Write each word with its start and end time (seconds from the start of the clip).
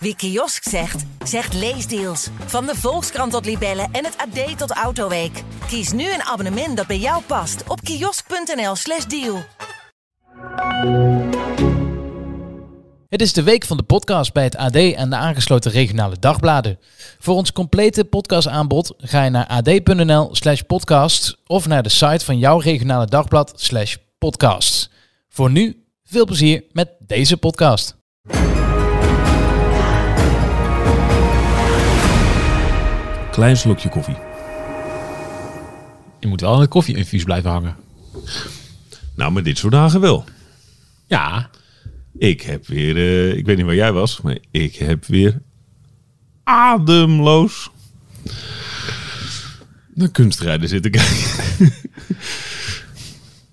Wie 0.00 0.16
kiosk 0.16 0.68
zegt, 0.68 1.04
zegt 1.24 1.54
leesdeals. 1.54 2.28
Van 2.46 2.66
de 2.66 2.74
Volkskrant 2.74 3.32
tot 3.32 3.44
Libellen 3.44 3.88
en 3.92 4.04
het 4.04 4.16
AD 4.16 4.58
tot 4.58 4.70
Autoweek. 4.70 5.42
Kies 5.66 5.92
nu 5.92 6.12
een 6.12 6.22
abonnement 6.22 6.76
dat 6.76 6.86
bij 6.86 6.98
jou 6.98 7.22
past 7.22 7.62
op 7.68 7.80
kiosk.nl/slash 7.80 9.04
deal. 9.04 9.42
Het 13.08 13.22
is 13.22 13.32
de 13.32 13.42
week 13.42 13.64
van 13.64 13.76
de 13.76 13.82
podcast 13.82 14.32
bij 14.32 14.44
het 14.44 14.56
AD 14.56 14.76
en 14.76 15.10
de 15.10 15.16
aangesloten 15.16 15.70
regionale 15.70 16.18
dagbladen. 16.18 16.78
Voor 17.18 17.34
ons 17.34 17.52
complete 17.52 18.04
podcastaanbod 18.04 18.94
ga 18.98 19.24
je 19.24 19.30
naar 19.30 19.46
ad.nl 19.46 20.28
slash 20.32 20.60
podcast 20.60 21.38
of 21.46 21.66
naar 21.66 21.82
de 21.82 21.88
site 21.88 22.24
van 22.24 22.38
jouw 22.38 22.58
regionale 22.58 23.06
dagblad 23.06 23.52
slash 23.56 23.96
podcasts. 24.18 24.90
Voor 25.28 25.50
nu, 25.50 25.84
veel 26.04 26.24
plezier 26.24 26.64
met 26.72 26.90
deze 26.98 27.36
podcast. 27.36 27.96
Klein 33.38 33.56
slokje 33.56 33.88
koffie. 33.88 34.16
Je 36.20 36.26
moet 36.26 36.40
wel 36.40 36.54
in 36.54 36.60
het 36.60 36.68
koffieinfuus 36.70 37.24
blijven 37.24 37.50
hangen. 37.50 37.76
Nou, 39.16 39.32
maar 39.32 39.42
dit 39.42 39.58
soort 39.58 39.72
dagen 39.72 40.00
wel. 40.00 40.24
Ja, 41.06 41.50
Ik 42.18 42.40
heb 42.42 42.66
weer, 42.66 42.96
eh, 42.96 43.36
ik 43.36 43.46
weet 43.46 43.56
niet 43.56 43.66
waar 43.66 43.74
jij 43.74 43.92
was, 43.92 44.20
maar 44.20 44.38
ik 44.50 44.76
heb 44.76 45.04
weer 45.06 45.40
ademloos 46.44 47.70
naar 49.94 50.10
kunstrijden 50.10 50.68
zitten 50.68 50.90
kijken. 50.90 51.16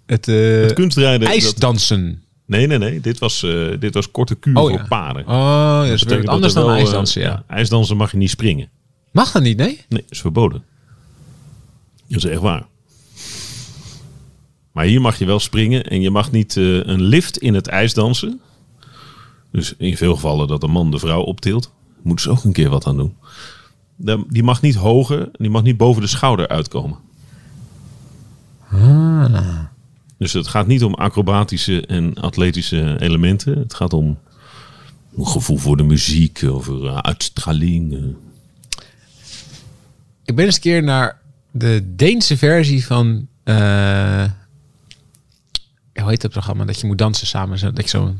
het, 0.05 0.27
eh, 0.27 0.35
Het 0.61 0.73
kunstrijden. 0.73 1.19
dat- 1.19 1.29
ijsdansen. 1.29 2.23
nee, 2.45 2.67
nee, 2.67 2.77
nee. 2.77 2.99
Dit 2.99 3.19
was, 3.19 3.43
eh, 3.43 3.67
dit 3.79 3.93
was 3.93 4.11
korte 4.11 4.35
kuur 4.35 4.55
Oh, 4.57 4.61
voor 4.69 4.79
ja. 4.79 4.85
paarden. 4.87 5.27
Oh, 5.27 5.79
dat 5.79 5.89
is 6.11 6.27
anders 6.27 6.53
er 6.53 6.59
dan 6.59 6.69
wel, 6.69 6.75
ijsdansen, 6.79 7.21
ja. 7.21 7.43
ijsdansen 7.47 7.97
mag 7.97 8.11
je 8.11 8.17
niet 8.17 8.29
springen. 8.29 8.69
Mag 9.15 9.31
dat 9.31 9.41
niet, 9.41 9.57
nee? 9.57 9.81
Nee, 9.89 10.05
is 10.09 10.21
verboden. 10.21 10.63
Dat 12.07 12.17
is 12.17 12.25
echt 12.25 12.41
waar. 12.41 12.65
Maar 14.71 14.85
hier 14.85 15.01
mag 15.01 15.19
je 15.19 15.25
wel 15.25 15.39
springen 15.39 15.83
en 15.83 16.01
je 16.01 16.09
mag 16.09 16.31
niet 16.31 16.57
eh, 16.57 16.63
een 16.63 17.01
lift 17.01 17.37
in 17.37 17.53
het 17.53 17.67
ijs 17.67 17.93
dansen. 17.93 18.41
Dus 19.51 19.73
in 19.77 19.97
veel 19.97 20.13
gevallen 20.13 20.47
dat 20.47 20.63
een 20.63 20.71
man 20.71 20.91
de 20.91 20.99
vrouw 20.99 21.21
optilt, 21.21 21.71
moeten 22.01 22.25
ze 22.25 22.31
ook 22.31 22.43
een 22.43 22.53
keer 22.53 22.69
wat 22.69 22.85
aan 22.87 22.97
doen. 22.97 23.15
Die 24.29 24.43
mag 24.43 24.61
niet 24.61 24.75
hoger, 24.75 25.29
die 25.31 25.49
mag 25.49 25.63
niet 25.63 25.77
boven 25.77 26.01
de 26.01 26.07
schouder 26.07 26.47
uitkomen. 26.47 26.97
Dus 30.17 30.33
het 30.33 30.47
gaat 30.47 30.67
niet 30.67 30.83
om 30.83 30.93
acrobatische 30.93 31.85
en 31.85 32.13
atletische 32.13 32.97
elementen. 32.99 33.57
Het 33.57 33.73
gaat 33.73 33.93
om 33.93 34.17
een 35.17 35.27
gevoel 35.27 35.57
voor 35.57 35.77
de 35.77 35.83
muziek, 35.83 36.43
over 36.43 36.85
eh, 36.85 36.97
uitstraling. 36.97 38.15
Ik 40.25 40.35
ben 40.35 40.45
eens 40.45 40.55
een 40.55 40.61
keer 40.61 40.83
naar 40.83 41.21
de 41.51 41.81
Deense 41.95 42.37
versie 42.37 42.85
van... 42.85 43.27
eh, 43.43 44.23
hoe 45.93 46.09
heet 46.09 46.21
dat 46.21 46.31
programma? 46.31 46.65
Dat 46.65 46.79
je 46.79 46.87
moet 46.87 46.97
dansen 46.97 47.27
samen. 47.27 47.57
Zo, 47.57 47.71
dat 47.71 47.83
je 47.83 47.89
zo'n 47.89 48.19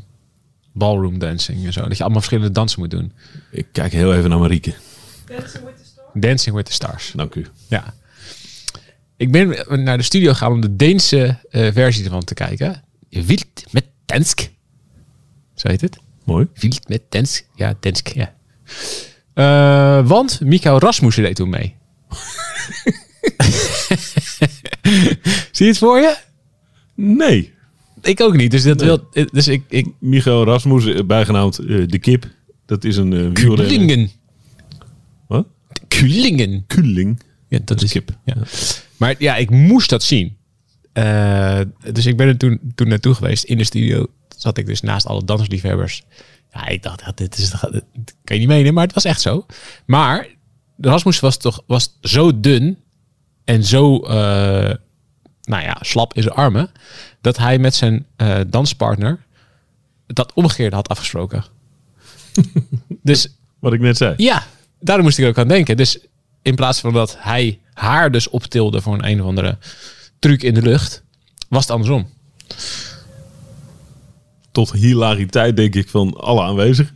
ballroom 0.74 1.20
dancing 1.20 1.66
en 1.66 1.74
zo. 1.74 1.82
Dat 1.88 1.98
je 1.98 2.04
allemaal 2.04 2.22
verschillende 2.22 2.54
dansen 2.54 2.80
moet 2.80 2.92
doen. 2.92 3.12
Ik 3.52 3.68
kijk 3.72 3.92
heel 3.92 4.14
even 4.14 4.30
naar 4.30 4.40
Marieke. 4.40 4.74
Dancing 6.14 6.56
with 6.56 6.66
the 6.66 6.72
Stars. 6.72 7.12
Dank 7.16 7.36
u. 7.36 7.46
Ja. 7.68 7.94
Ik 9.18 9.32
ben 9.32 9.56
naar 9.84 9.98
de 9.98 10.04
studio 10.04 10.32
gegaan 10.32 10.52
om 10.52 10.62
de 10.62 10.76
Deense 10.76 11.38
eh, 11.50 11.72
versie 11.74 12.04
ervan 12.04 12.24
te 12.24 12.34
kijken. 12.34 12.84
Wild 13.10 13.64
met 13.72 13.86
Dansk. 14.06 14.50
Zo 15.56 15.68
heet 15.68 15.82
het. 15.82 15.98
Mooi. 16.24 16.48
Wild 16.54 16.88
met 16.88 17.02
Dansk. 17.10 17.46
Ja, 17.56 17.74
Dansk, 17.80 18.08
ja. 18.08 18.34
Eh, 19.34 20.08
want 20.08 20.40
Mikael 20.42 20.80
Rasmussen 20.80 21.24
deed 21.24 21.36
toen 21.36 21.50
mee. 21.50 21.76
Zie 25.52 25.66
je 25.66 25.72
het 25.72 25.78
voor 25.78 26.00
je? 26.00 26.18
Nee. 26.96 27.54
Ik 28.02 28.22
ook 28.22 28.36
niet. 28.36 28.52
Dus, 28.52 28.64
dat 28.64 28.82
wil, 28.82 29.10
dus 29.32 29.48
ik... 29.48 29.64
ik 29.70 29.88
Michael 30.00 30.44
Rasmus, 30.44 30.86
eh, 30.86 31.04
bijgenaamd 31.04 31.60
eh, 31.60 31.88
De 31.88 32.00
Kip. 32.00 32.28
Dat 32.66 32.84
is 32.84 32.98
een 32.98 33.12
uh, 33.12 33.30
wielrenner. 33.34 33.66
Kulingen. 33.66 34.10
Wat? 35.28 35.48
Kulingen. 35.88 36.64
Kuling. 36.68 37.22
Ja, 37.48 37.60
dat 37.66 37.82
is 37.82 37.92
kip. 37.92 38.10
Ja. 38.26 38.36
Maar 38.98 39.16
ja, 39.18 39.36
ik 39.36 39.50
moest 39.50 39.90
dat 39.90 40.04
zien. 40.04 40.38
Eh, 40.94 41.62
dus 41.92 42.06
ik 42.06 42.18
ben 42.18 42.28
er 42.28 42.38
toen, 42.38 42.60
toen 42.76 42.88
naartoe 42.88 43.14
geweest. 43.14 43.44
In 43.44 43.58
de 43.58 43.64
studio 43.64 44.08
zat 44.38 44.58
ik 44.58 44.66
dus 44.66 44.82
naast 44.82 45.06
alle 45.06 45.24
dansliefhebbers. 45.24 46.04
Ja, 46.52 46.68
ik 46.68 46.84
dacht, 46.84 47.18
dit, 47.18 47.38
is, 47.38 47.50
dit 47.94 48.16
kan 48.24 48.36
je 48.36 48.40
niet 48.40 48.48
menen, 48.48 48.74
maar 48.74 48.84
het 48.84 48.94
was 48.94 49.06
echt 49.06 49.22
zo. 49.22 49.46
Maar 49.86 50.28
de 50.76 50.90
Rasmus 50.90 51.20
was 51.20 51.38
toch 51.38 51.64
was 51.66 51.98
zo 52.02 52.40
dun 52.40 52.78
en 53.44 53.64
zo 53.64 54.00
eh, 54.00 54.76
nou 55.44 55.64
ja, 55.64 55.78
slap 55.82 56.14
in 56.14 56.24
zijn 56.24 56.36
armen, 56.36 56.72
dat 57.22 57.38
hij 57.38 57.58
met 57.60 57.76
zijn 57.76 58.06
eh, 58.16 58.40
danspartner 58.48 59.26
dat 60.08 60.34
omgekeerde 60.34 60.76
had 60.76 60.90
afgesproken. 60.90 61.44
dus 63.04 63.36
Wat 63.60 63.74
ik 63.74 63.80
net 63.80 63.98
zei. 63.98 64.14
ja, 64.18 64.44
daar 64.80 65.02
moest 65.02 65.18
ik 65.18 65.28
ook 65.28 65.38
aan 65.38 65.48
denken. 65.48 65.78
Dus 65.78 66.00
in 66.42 66.56
plaats 66.56 66.80
van 66.80 66.94
dat 66.94 67.16
hij 67.20 67.60
haar 67.74 68.12
dus 68.12 68.30
optilde 68.30 68.82
voor 68.82 68.94
een 68.94 69.08
een 69.08 69.22
of 69.22 69.28
andere 69.28 69.58
truc 70.20 70.44
in 70.44 70.54
de 70.54 70.62
lucht, 70.62 71.04
was 71.50 71.62
het 71.62 71.72
andersom. 71.72 72.10
Tot 74.52 74.72
hilariteit 74.72 75.56
denk 75.56 75.76
ik 75.76 75.90
van 75.90 76.14
alle 76.14 76.42
aanwezigen. 76.42 76.95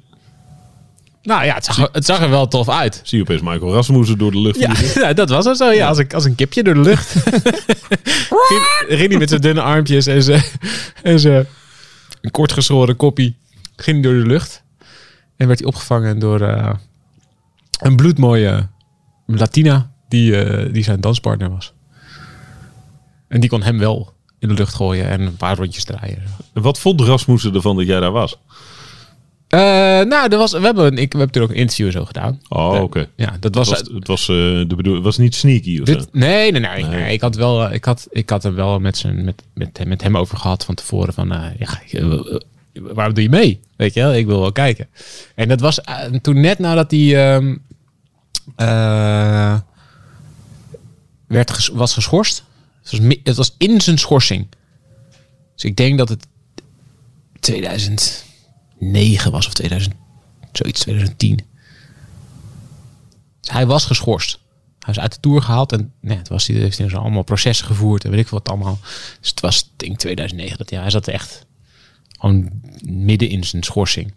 Nou 1.23 1.45
ja, 1.45 1.53
het 1.53 1.65
zag, 1.65 1.77
er- 1.77 1.89
het 1.91 2.05
zag 2.05 2.21
er 2.21 2.29
wel 2.29 2.47
tof 2.47 2.69
uit. 2.69 3.01
Zie 3.03 3.17
je 3.17 3.23
opeens 3.23 3.41
Michael 3.41 3.73
Rasmussen 3.73 4.17
door 4.17 4.31
de 4.31 4.39
lucht 4.41 4.59
Ja, 4.59 4.75
vliegen. 4.75 5.01
ja, 5.07 5.13
dat 5.13 5.29
was 5.29 5.45
het 5.45 5.57
zo. 5.57 5.71
Ja, 5.71 5.87
als, 5.87 5.97
een, 5.97 6.09
als 6.11 6.25
een 6.25 6.35
kipje 6.35 6.63
door 6.63 6.73
de 6.73 6.79
lucht. 6.79 7.11
ging, 8.87 9.09
hij 9.09 9.17
met 9.17 9.29
zijn 9.29 9.41
dunne 9.41 9.61
armpjes 9.61 10.05
en 10.07 10.23
zijn, 10.23 10.43
en 11.03 11.19
zijn 11.19 11.47
een 12.21 12.31
kortgeschoren 12.31 12.95
koppie. 12.95 13.35
Ging 13.75 14.03
hij 14.03 14.11
door 14.11 14.21
de 14.21 14.27
lucht. 14.27 14.63
En 15.37 15.47
werd 15.47 15.59
hij 15.59 15.67
opgevangen 15.67 16.19
door 16.19 16.41
eh, 16.41 16.73
een 17.81 17.95
bloedmooie 17.95 18.67
Latina 19.25 19.91
die, 20.07 20.43
eh, 20.43 20.73
die 20.73 20.83
zijn 20.83 21.01
danspartner 21.01 21.49
was. 21.49 21.73
En 23.27 23.39
die 23.39 23.49
kon 23.49 23.61
hem 23.63 23.79
wel 23.79 24.13
in 24.39 24.47
de 24.47 24.53
lucht 24.53 24.73
gooien 24.73 25.05
en 25.09 25.21
een 25.21 25.35
paar 25.37 25.57
rondjes 25.57 25.83
draaien. 25.83 26.23
Wat 26.53 26.79
vond 26.79 27.01
Rasmussen 27.01 27.55
ervan 27.55 27.75
dat 27.75 27.85
jij 27.87 27.99
daar 27.99 28.11
was? 28.11 28.37
Eh, 29.49 29.59
nou, 30.07 30.29
er 30.31 30.37
was, 30.37 30.51
we 30.51 30.59
hebben, 30.59 30.97
ik, 30.97 31.11
we 31.11 31.17
hebben 31.17 31.31
toen 31.31 31.43
ook 31.43 31.49
een 31.49 31.55
interview 31.55 31.91
zo 31.91 32.05
gedaan. 32.05 32.41
Oh, 32.49 32.75
Eh, 32.75 32.81
oké. 32.81 33.09
Ja, 33.15 33.25
dat 33.25 33.43
Het 33.43 33.55
was, 33.55 33.69
was, 33.69 33.79
het 33.79 34.07
was, 34.07 34.21
eh, 34.21 34.35
de 34.35 34.73
bedoel, 34.75 34.93
het 34.95 35.03
was 35.03 35.17
niet 35.17 35.35
sneaky 35.35 35.79
of 35.81 35.87
zo. 35.87 35.93
Nee, 36.11 36.51
nee, 36.51 36.61
nee, 36.61 36.83
Nee. 36.83 36.99
nee. 37.01 37.13
Ik 37.13 37.21
had 37.21 37.35
wel, 37.35 37.71
ik 37.73 37.85
had, 37.85 38.07
ik 38.11 38.29
had 38.29 38.43
er 38.43 38.53
wel 38.55 38.79
met, 38.79 38.97
zijn, 38.97 39.23
met, 39.25 39.43
met, 39.53 39.77
hem- 39.77 39.87
met 39.87 40.01
hem 40.01 40.17
over 40.17 40.37
gehad 40.37 40.65
van 40.65 40.75
tevoren 40.75 41.13
van, 41.13 41.31
eh, 41.31 41.49
ja, 41.59 41.79
waarom 42.73 43.13
doe 43.13 43.23
je 43.23 43.29
mee? 43.29 43.59
Weet 43.75 43.93
je 43.93 43.99
wel, 44.01 44.13
ik 44.13 44.25
wil 44.25 44.39
wel 44.39 44.51
kijken. 44.51 44.87
En 45.35 45.47
dat 45.47 45.59
was 45.59 45.79
toen 46.21 46.39
net 46.41 46.59
nadat 46.59 46.91
hij 46.91 47.27
eh, 48.55 49.55
werd 51.27 51.51
ges- 51.51 51.67
was 51.67 51.93
geschorst. 51.93 52.43
Het 52.83 52.91
was, 52.99 53.15
het 53.23 53.35
was 53.35 53.55
in 53.57 53.81
zijn 53.81 53.97
schorsing. 53.97 54.47
Dus 55.53 55.63
ik 55.63 55.75
denk 55.75 55.97
dat 55.97 56.09
het 56.09 56.27
2009 58.79 59.31
was 59.31 59.47
of 59.47 59.53
2000, 59.53 59.95
zoiets, 60.51 60.79
2010. 60.79 61.39
Dus 63.39 63.51
hij 63.51 63.65
was 63.65 63.85
geschorst. 63.85 64.39
Hij 64.79 64.93
is 64.93 64.99
uit 64.99 65.13
de 65.13 65.19
tour 65.19 65.41
gehaald 65.41 65.71
en 65.71 65.93
nee, 66.01 66.17
het 66.17 66.27
was, 66.27 66.47
hij 66.47 66.55
heeft 66.55 66.77
hij 66.77 66.89
zo 66.89 66.97
allemaal 66.97 67.23
processen 67.23 67.65
gevoerd 67.65 68.03
en 68.03 68.11
weet 68.11 68.19
ik 68.19 68.27
wat 68.27 68.49
allemaal. 68.49 68.79
Dus 69.19 69.29
het 69.29 69.39
was 69.39 69.71
denk 69.75 69.91
ik 69.91 69.97
2009 69.97 70.57
dat 70.57 70.69
ja, 70.69 70.81
hij 70.81 70.89
zat 70.89 71.07
echt 71.07 71.45
gewoon 72.19 72.49
midden 72.81 73.29
in 73.29 73.43
zijn 73.43 73.63
schorsing. 73.63 74.13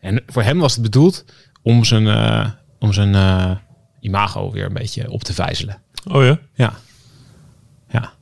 En 0.00 0.22
voor 0.26 0.42
hem 0.42 0.58
was 0.58 0.72
het 0.72 0.82
bedoeld 0.82 1.24
om 1.62 1.84
zijn, 1.84 2.06
eh, 2.06 2.50
om 2.78 2.92
zijn 2.92 3.14
eh, 3.14 3.56
imago 4.00 4.50
weer 4.50 4.64
een 4.64 4.72
beetje 4.72 5.10
op 5.10 5.24
te 5.24 5.34
vijzelen. 5.34 5.82
Oh 6.04 6.24
ja? 6.24 6.40
Ja. 6.54 6.78
Ja. 7.88 8.12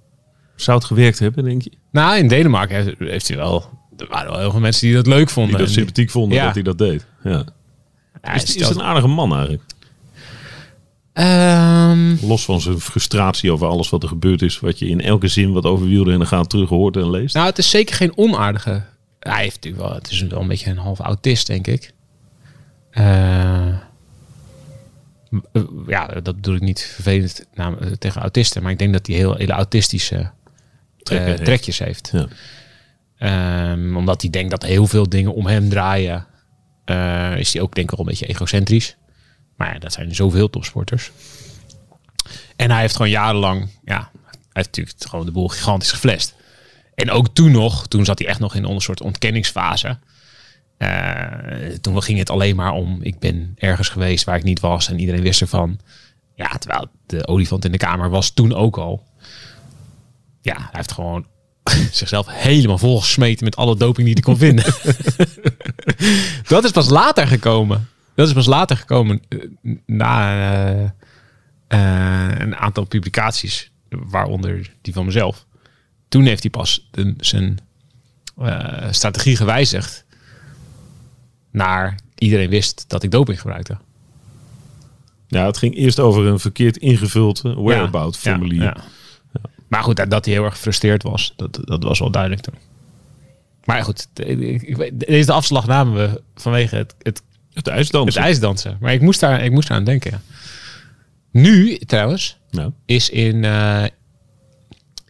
Zou 0.57 0.79
het 0.79 0.87
gewerkt 0.87 1.19
hebben, 1.19 1.45
denk 1.45 1.63
je? 1.63 1.73
Nou, 1.91 2.19
in 2.19 2.29
Denemarken 2.29 2.77
heeft, 2.77 2.99
heeft 2.99 3.29
hij 3.29 3.37
wel. 3.37 3.76
Er 3.97 4.07
waren 4.09 4.31
wel 4.31 4.41
heel 4.41 4.51
veel 4.51 4.61
mensen 4.61 4.87
die 4.87 4.97
dat 4.97 5.07
leuk 5.07 5.31
vonden. 5.31 5.51
Die 5.51 5.61
dat 5.61 5.69
En 5.69 5.75
sympathiek 5.75 6.11
vonden 6.11 6.39
Ja. 6.39 6.45
dat 6.45 6.55
hij 6.55 6.63
dat 6.63 6.79
deed. 6.79 7.07
Ja. 7.23 7.45
Ja, 8.23 8.35
Is, 8.35 8.57
een 8.61 8.83
aardige 8.83 9.07
man 9.07 9.33
eigenlijk? 9.33 9.63
Ehm, 11.13 12.27
Los 12.27 12.45
van 12.45 12.61
zijn 12.61 12.81
frustratie 12.81 13.53
over 13.53 13.67
alles 13.67 13.91
wat 13.91 14.03
er 14.03 14.09
gebeurd 14.09 14.43
is. 14.43 14.61
Wat 14.61 14.79
je 14.79 14.87
in 14.87 15.01
elke 15.01 15.29
zin 15.29 15.53
wat 15.53 15.65
over 15.65 15.87
wielrennen 15.87 16.27
gaat 16.27 16.51
terug 16.51 16.69
hoort 16.69 16.97
en 16.97 17.11
leest. 17.11 17.35
Nou, 17.35 17.47
het 17.47 17.59
is 17.59 17.71
zeker 17.71 17.95
geen 17.95 18.17
onaardige. 18.17 18.83
Hij 19.19 19.43
heeft 19.43 19.55
natuurlijk 19.55 19.83
wel, 19.83 19.95
het 19.95 20.11
is 20.11 20.23
wel 20.23 20.41
een 20.41 20.49
beetje 20.49 20.71
een 20.71 20.79
half 20.79 20.99
autist, 20.99 21.47
denk 21.47 21.67
ik. 21.67 21.93
Eh, 22.91 23.75
ja, 25.87 26.07
dat 26.07 26.35
bedoel 26.35 26.55
ik 26.55 26.61
niet 26.61 26.91
vervelend 26.95 27.45
eh, 27.55 27.73
tegen 27.99 28.21
autisten, 28.21 28.63
maar 28.63 28.73
ik 28.73 28.79
denk 28.79 28.93
dat 28.93 29.07
hij 29.07 29.17
heel 29.17 29.35
hele 29.35 29.53
autistische 29.53 30.31
eh, 31.03 31.33
trekjes 31.33 31.79
heeft. 31.79 32.11
Ja. 32.13 32.29
Ehm, 33.19 33.97
omdat 33.97 34.21
hij 34.23 34.31
denkt 34.31 34.51
dat 34.51 34.63
heel 34.63 34.87
veel 34.87 35.09
dingen 35.09 35.35
om 35.35 35.47
hem 35.47 35.69
draaien. 35.69 36.27
eh, 36.85 37.37
is 37.39 37.53
hij 37.53 37.63
ook 37.63 37.75
denk 37.75 37.91
ik 37.91 37.97
wel 37.97 38.07
een 38.07 38.13
beetje 38.13 38.27
egocentrisch. 38.27 38.97
Maar 39.57 39.73
ja, 39.73 39.79
dat 39.79 39.93
zijn 39.93 40.15
zoveel 40.15 40.51
topsporters. 40.51 41.11
En 42.57 42.71
hij 42.71 42.81
heeft 42.81 42.97
gewoon 42.97 43.11
jarenlang, 43.11 43.61
ja, 43.85 44.11
hij 44.23 44.39
heeft 44.53 44.77
natuurlijk 44.77 44.97
gewoon 45.09 45.27
de 45.27 45.33
boel 45.33 45.49
gigantisch 45.49 45.93
geflasht. 45.93 46.35
En 46.95 47.11
ook 47.11 47.29
toen 47.29 47.51
nog, 47.51 47.87
toen 47.87 48.05
zat 48.05 48.19
hij 48.19 48.29
echt 48.29 48.39
nog 48.41 48.55
in 48.55 48.65
een 48.65 48.81
soort 48.81 49.01
ontkenningsfase. 49.01 49.99
Eh, 50.79 51.69
toen 51.81 52.03
ging 52.03 52.19
het 52.19 52.31
alleen 52.31 52.57
maar 52.57 52.73
om, 52.73 52.99
ik 53.03 53.19
ben 53.19 53.53
ergens 53.59 53.89
geweest 53.89 54.25
waar 54.25 54.37
ik 54.37 54.43
niet 54.45 54.61
was 54.61 54.89
en 54.89 54.99
iedereen 54.99 55.23
wist 55.23 55.41
ervan. 55.41 55.79
Ja, 56.35 56.49
terwijl 56.49 56.87
de 57.07 57.27
olifant 57.27 57.65
in 57.65 57.73
de 57.73 57.79
kamer 57.79 58.11
was 58.11 58.31
toen 58.31 58.55
ook 58.55 58.79
al. 58.79 59.07
Ja, 60.41 60.57
hij 60.57 60.69
heeft 60.73 60.93
gewoon 60.93 61.27
zichzelf 61.93 62.27
helemaal 62.31 62.79
volgesmeten 62.79 63.45
met 63.45 63.57
alle 63.57 63.77
doping 63.77 64.05
die 64.07 64.13
hij 64.15 64.23
kon 64.23 64.37
vinden. 64.37 64.65
dat 66.49 66.65
is 66.65 66.71
pas 66.71 66.89
later 66.89 67.27
gekomen. 67.27 67.89
Dat 68.15 68.27
is 68.29 68.33
pas 68.35 68.47
later 68.47 68.77
gekomen 68.77 69.21
eh, 69.29 69.39
na 69.87 70.33
eh, 70.69 70.83
eh, 71.67 72.39
een 72.39 72.57
aantal 72.57 72.85
publicaties, 72.85 73.71
waaronder 73.89 74.71
die 74.83 74.93
van 74.93 75.05
mezelf. 75.05 75.47
Toen 76.09 76.25
heeft 76.25 76.43
hij 76.43 76.51
pas 76.51 76.89
de- 76.91 77.15
zijn 77.19 77.59
strategie 78.91 79.37
gewijzigd 79.37 80.05
naar 81.51 81.99
iedereen 82.19 82.49
wist 82.49 82.85
dat 82.89 83.03
ik 83.03 83.11
doping 83.11 83.41
gebruikte. 83.41 83.77
Ja, 85.29 85.47
het 85.47 85.57
ging 85.57 85.77
eerst 85.77 86.01
over 86.01 86.27
een 86.27 86.39
verkeerd 86.39 86.77
ingevuld 86.77 87.45
eh, 87.45 87.55
whereabout 87.55 88.15
Ja, 88.15 88.21
formulier. 88.31 88.63
ja. 88.63 88.77
Maar 89.69 89.83
goed, 89.83 89.97
dat, 89.97 90.11
dat 90.11 90.25
hij 90.25 90.35
heel 90.35 90.45
erg 90.45 90.55
gefrustreerd 90.55 91.03
was, 91.03 91.33
dat, 91.37 91.59
dat 91.65 91.83
was 91.83 91.99
wel 91.99 92.11
duidelijk 92.11 92.43
toen. 92.43 92.55
Maar 93.65 93.83
goed, 93.85 94.07
deze 94.95 95.33
afslag 95.33 95.67
namen 95.67 95.95
we 95.95 96.23
vanwege 96.35 96.77
het, 96.77 96.95
het, 97.03 97.23
Het 97.53 97.67
ijsdansen. 97.67 98.21
het 98.21 98.31
ijsdansen. 98.31 98.77
Maar 98.81 98.93
ik 98.93 99.01
moest 99.01 99.21
daar, 99.21 99.45
ik 99.45 99.51
moest 99.51 99.69
daar 99.69 99.77
aan 99.77 99.85
denken. 99.85 100.11
ja. 100.11 100.21
Nu, 101.31 101.77
trouwens, 101.79 102.39
Nou, 102.51 102.73
is 102.85 103.11
in 103.11 103.45
eh, 103.45 103.85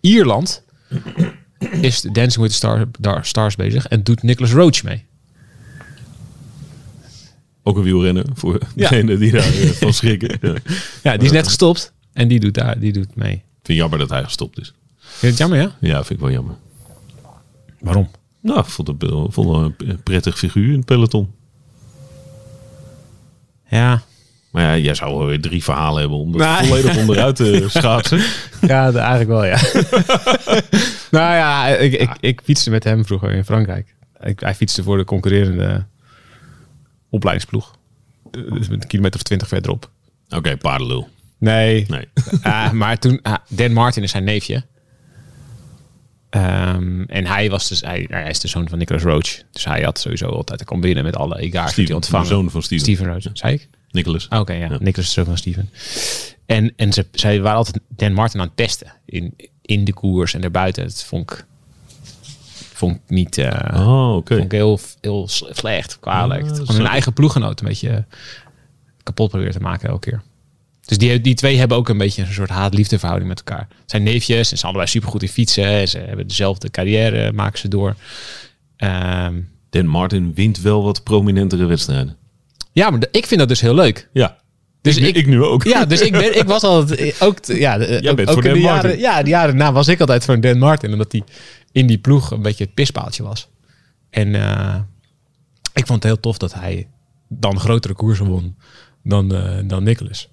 Ierland 0.00 0.62
is 1.80 2.00
Dancing 2.00 2.42
with 2.42 2.50
the 2.50 2.56
Star, 2.56 2.86
Dar- 3.00 3.24
Stars 3.26 3.56
bezig 3.56 3.86
en 3.86 4.02
doet 4.02 4.22
Nicholas 4.22 4.52
Roach 4.52 4.82
mee. 4.82 5.04
ook 7.62 7.76
een 7.76 7.82
wielrenner 7.82 8.24
voor 8.34 8.52
Ja. 8.74 8.88
degenen 8.88 9.18
die 9.18 9.32
daar 9.32 9.42
eh, 9.46 9.68
van 9.70 9.92
schrikken. 9.94 10.38
Ja. 10.40 10.54
Ik 10.54 10.62
Ja, 11.02 11.16
die 11.16 11.26
is 11.26 11.32
net 11.32 11.46
gestopt 11.46 11.92
en 12.12 12.28
die 12.28 12.40
doet 12.40 12.54
daar, 12.54 12.78
die 12.78 12.92
doet 12.92 13.16
mee. 13.16 13.42
Vind 13.66 13.68
het 13.68 13.76
jammer 13.76 13.98
dat 13.98 14.10
hij 14.10 14.24
gestopt 14.24 14.58
is. 14.60 14.74
Vind 14.98 15.20
je 15.20 15.26
het 15.26 15.38
jammer, 15.38 15.58
ja? 15.58 15.76
Ja, 15.80 15.96
vind 15.96 16.10
ik 16.10 16.18
wel 16.20 16.30
jammer. 16.30 16.54
Waarom? 17.80 18.10
Nou, 18.40 18.58
ik 18.58 18.64
vond 18.66 19.34
wel 19.34 19.62
een 19.78 20.02
prettig 20.02 20.38
figuur 20.38 20.68
in 20.70 20.76
het 20.76 20.84
peloton. 20.84 21.34
Ja, 23.68 24.02
Maar 24.50 24.62
ja, 24.62 24.76
jij 24.76 24.94
zou 24.94 25.16
wel 25.18 25.26
weer 25.26 25.40
drie 25.40 25.64
verhalen 25.64 26.00
hebben 26.00 26.18
om 26.18 26.32
dat 26.38 26.40
Nee. 26.60 26.68
volledig 26.68 26.96
onderuit 26.96 27.36
te 27.36 27.64
schaatsen. 27.68 28.20
Ja, 28.60 28.92
eigenlijk 28.92 29.28
wel, 29.28 29.44
ja. 29.44 29.58
nou 31.18 31.34
ja, 31.34 31.66
ik, 31.66 31.92
ik, 31.92 32.10
ik 32.20 32.40
fietste 32.44 32.70
met 32.70 32.84
hem 32.84 33.04
vroeger 33.04 33.32
in 33.32 33.44
Frankrijk. 33.44 33.94
Ik, 34.20 34.40
hij 34.40 34.54
fietste 34.54 34.82
voor 34.82 34.96
de 34.96 35.04
concurrerende 35.04 35.84
opleidingsploeg. 37.10 37.74
Dus 38.30 38.68
met 38.68 38.82
een 38.82 38.88
kilometer 38.88 39.16
of 39.16 39.22
twintig 39.22 39.48
verderop. 39.48 39.90
Oké, 40.28 40.56
paardenlul. 40.56 41.08
Nee. 41.38 41.84
Nee. 41.88 42.08
Ah, 42.42 42.70
maar 42.70 42.98
toen, 42.98 43.18
ah, 43.22 43.34
Dan 43.48 43.72
Martin 43.72 44.02
is 44.02 44.10
zijn 44.10 44.24
neefje. 44.24 44.64
Ehm, 46.30 47.02
en 47.02 47.26
hij, 47.26 47.50
was 47.50 47.68
dus, 47.68 47.80
hij, 47.80 48.06
hij 48.10 48.30
is 48.30 48.40
de 48.40 48.48
zoon 48.48 48.68
van 48.68 48.78
Nicholas 48.78 49.02
Roach. 49.02 49.42
Dus 49.52 49.64
hij 49.64 49.82
had 49.82 49.98
sowieso 49.98 50.26
altijd 50.28 50.58
te 50.58 50.64
komen 50.64 50.82
binnen 50.84 51.04
met 51.04 51.16
alle 51.16 51.38
egaars 51.38 51.74
die 51.74 51.84
hij 51.86 51.94
ontvangen. 51.94 52.26
de 52.28 52.32
zoon 52.34 52.50
van 52.50 52.62
Steven. 52.62 52.84
Steven 52.84 53.06
Roach, 53.06 53.22
zei 53.32 53.54
ik? 53.54 53.68
Nicholas. 53.90 54.26
Ah, 54.28 54.40
Oké, 54.40 54.52
ja. 54.52 54.68
Nicholas 54.68 54.96
is 54.96 55.06
de 55.06 55.10
zoon 55.10 55.24
van 55.24 55.36
Steven. 55.36 55.70
En, 56.46 56.72
en 56.76 56.92
ze, 56.92 57.06
zij 57.12 57.40
waren 57.40 57.58
altijd 57.58 57.80
Dan 57.88 58.12
Martin 58.12 58.40
aan 58.40 58.46
het 58.46 58.56
testen. 58.56 58.92
In, 59.04 59.34
in 59.62 59.84
de 59.84 59.92
koers 59.92 60.34
en 60.34 60.40
daarbuiten. 60.40 60.82
Dat 60.84 61.04
vond 61.04 61.30
ik, 61.30 61.44
vond 62.72 62.94
ik 62.96 63.00
niet... 63.10 63.38
eh, 63.38 63.86
Oh, 63.88 64.16
oké. 64.16 64.34
vond 64.34 64.44
ik 64.44 64.58
heel, 64.58 64.78
heel 65.00 65.28
slecht, 65.28 65.98
kwalijk. 66.00 66.42
Ah, 66.42 66.48
Gewoon 66.48 66.64
snap 66.66 66.76
hun 66.76 66.86
eigen 66.86 67.12
ploeggenoot 67.12 67.60
een 67.60 67.66
beetje 67.66 68.04
kapot 69.02 69.28
proberen 69.30 69.52
te 69.52 69.60
maken 69.60 69.88
elke 69.88 70.10
keer. 70.10 70.22
Dus 70.86 70.98
die, 70.98 71.20
die 71.20 71.34
twee 71.34 71.58
hebben 71.58 71.76
ook 71.76 71.88
een 71.88 71.98
beetje 71.98 72.22
een 72.22 72.32
soort 72.32 72.50
haat-liefde 72.50 72.98
verhouding 72.98 73.28
met 73.30 73.38
elkaar. 73.38 73.66
Het 73.80 73.90
zijn 73.90 74.02
neefjes 74.02 74.36
en 74.38 74.44
ze 74.44 74.56
zijn 74.56 74.62
allebei 74.72 74.90
supergoed 74.90 75.22
in 75.22 75.28
fietsen. 75.28 75.64
En 75.64 75.88
ze 75.88 75.98
hebben 75.98 76.28
dezelfde 76.28 76.70
carrière, 76.70 77.32
maken 77.32 77.58
ze 77.58 77.68
door. 77.68 77.94
Ehm, 78.76 79.34
Dan 79.70 79.86
Martin 79.86 80.34
wint 80.34 80.60
wel 80.60 80.82
wat 80.82 81.02
prominentere 81.02 81.64
wedstrijden. 81.64 82.16
ja, 82.72 82.90
maar 82.90 83.00
ik 83.10 83.26
vind 83.26 83.40
dat 83.40 83.48
dus 83.48 83.60
heel 83.60 83.74
leuk. 83.74 84.08
Ja. 84.12 84.36
Dus 84.80 84.96
ik, 84.96 85.02
nu- 85.02 85.08
ik- 85.08 85.16
ik 85.16 85.26
nu 85.26 85.42
ook. 85.42 85.64
Ja, 85.64 85.84
dus 85.84 86.00
ik, 86.00 86.12
ben, 86.12 86.38
ik 86.38 86.44
was 86.46 86.62
altijd 86.62 87.22
ook... 87.22 87.44
Ja, 87.44 87.78
Jij 87.78 88.10
ook, 88.10 88.16
bent 88.16 88.28
ook 88.28 88.34
voor 88.34 88.44
in 88.44 88.50
Dan 88.50 88.58
de 88.62 88.68
Martin. 88.68 88.90
jaren, 88.90 88.98
Ja, 88.98 89.22
de 89.22 89.30
jaren 89.30 89.56
daarna 89.56 89.72
was 89.72 89.88
ik 89.88 90.00
altijd 90.00 90.24
voor 90.24 90.40
Dan 90.40 90.58
Martin. 90.58 90.92
Omdat 90.92 91.12
hij 91.12 91.22
in 91.72 91.86
die 91.86 91.98
ploeg 91.98 92.30
een 92.30 92.42
beetje 92.42 92.64
het 92.64 92.74
pispaaltje 92.74 93.22
was. 93.22 93.48
En 94.10 94.34
eh, 94.34 94.74
ik 95.74 95.86
vond 95.86 96.02
het 96.02 96.12
heel 96.12 96.20
tof 96.20 96.38
dat 96.38 96.54
hij 96.54 96.88
dan 97.28 97.60
grotere 97.60 97.94
koersen 97.94 98.26
won 98.26 98.56
dan, 99.02 99.34
eh, 99.34 99.58
dan 99.64 99.82
Nicholas. 99.82 100.28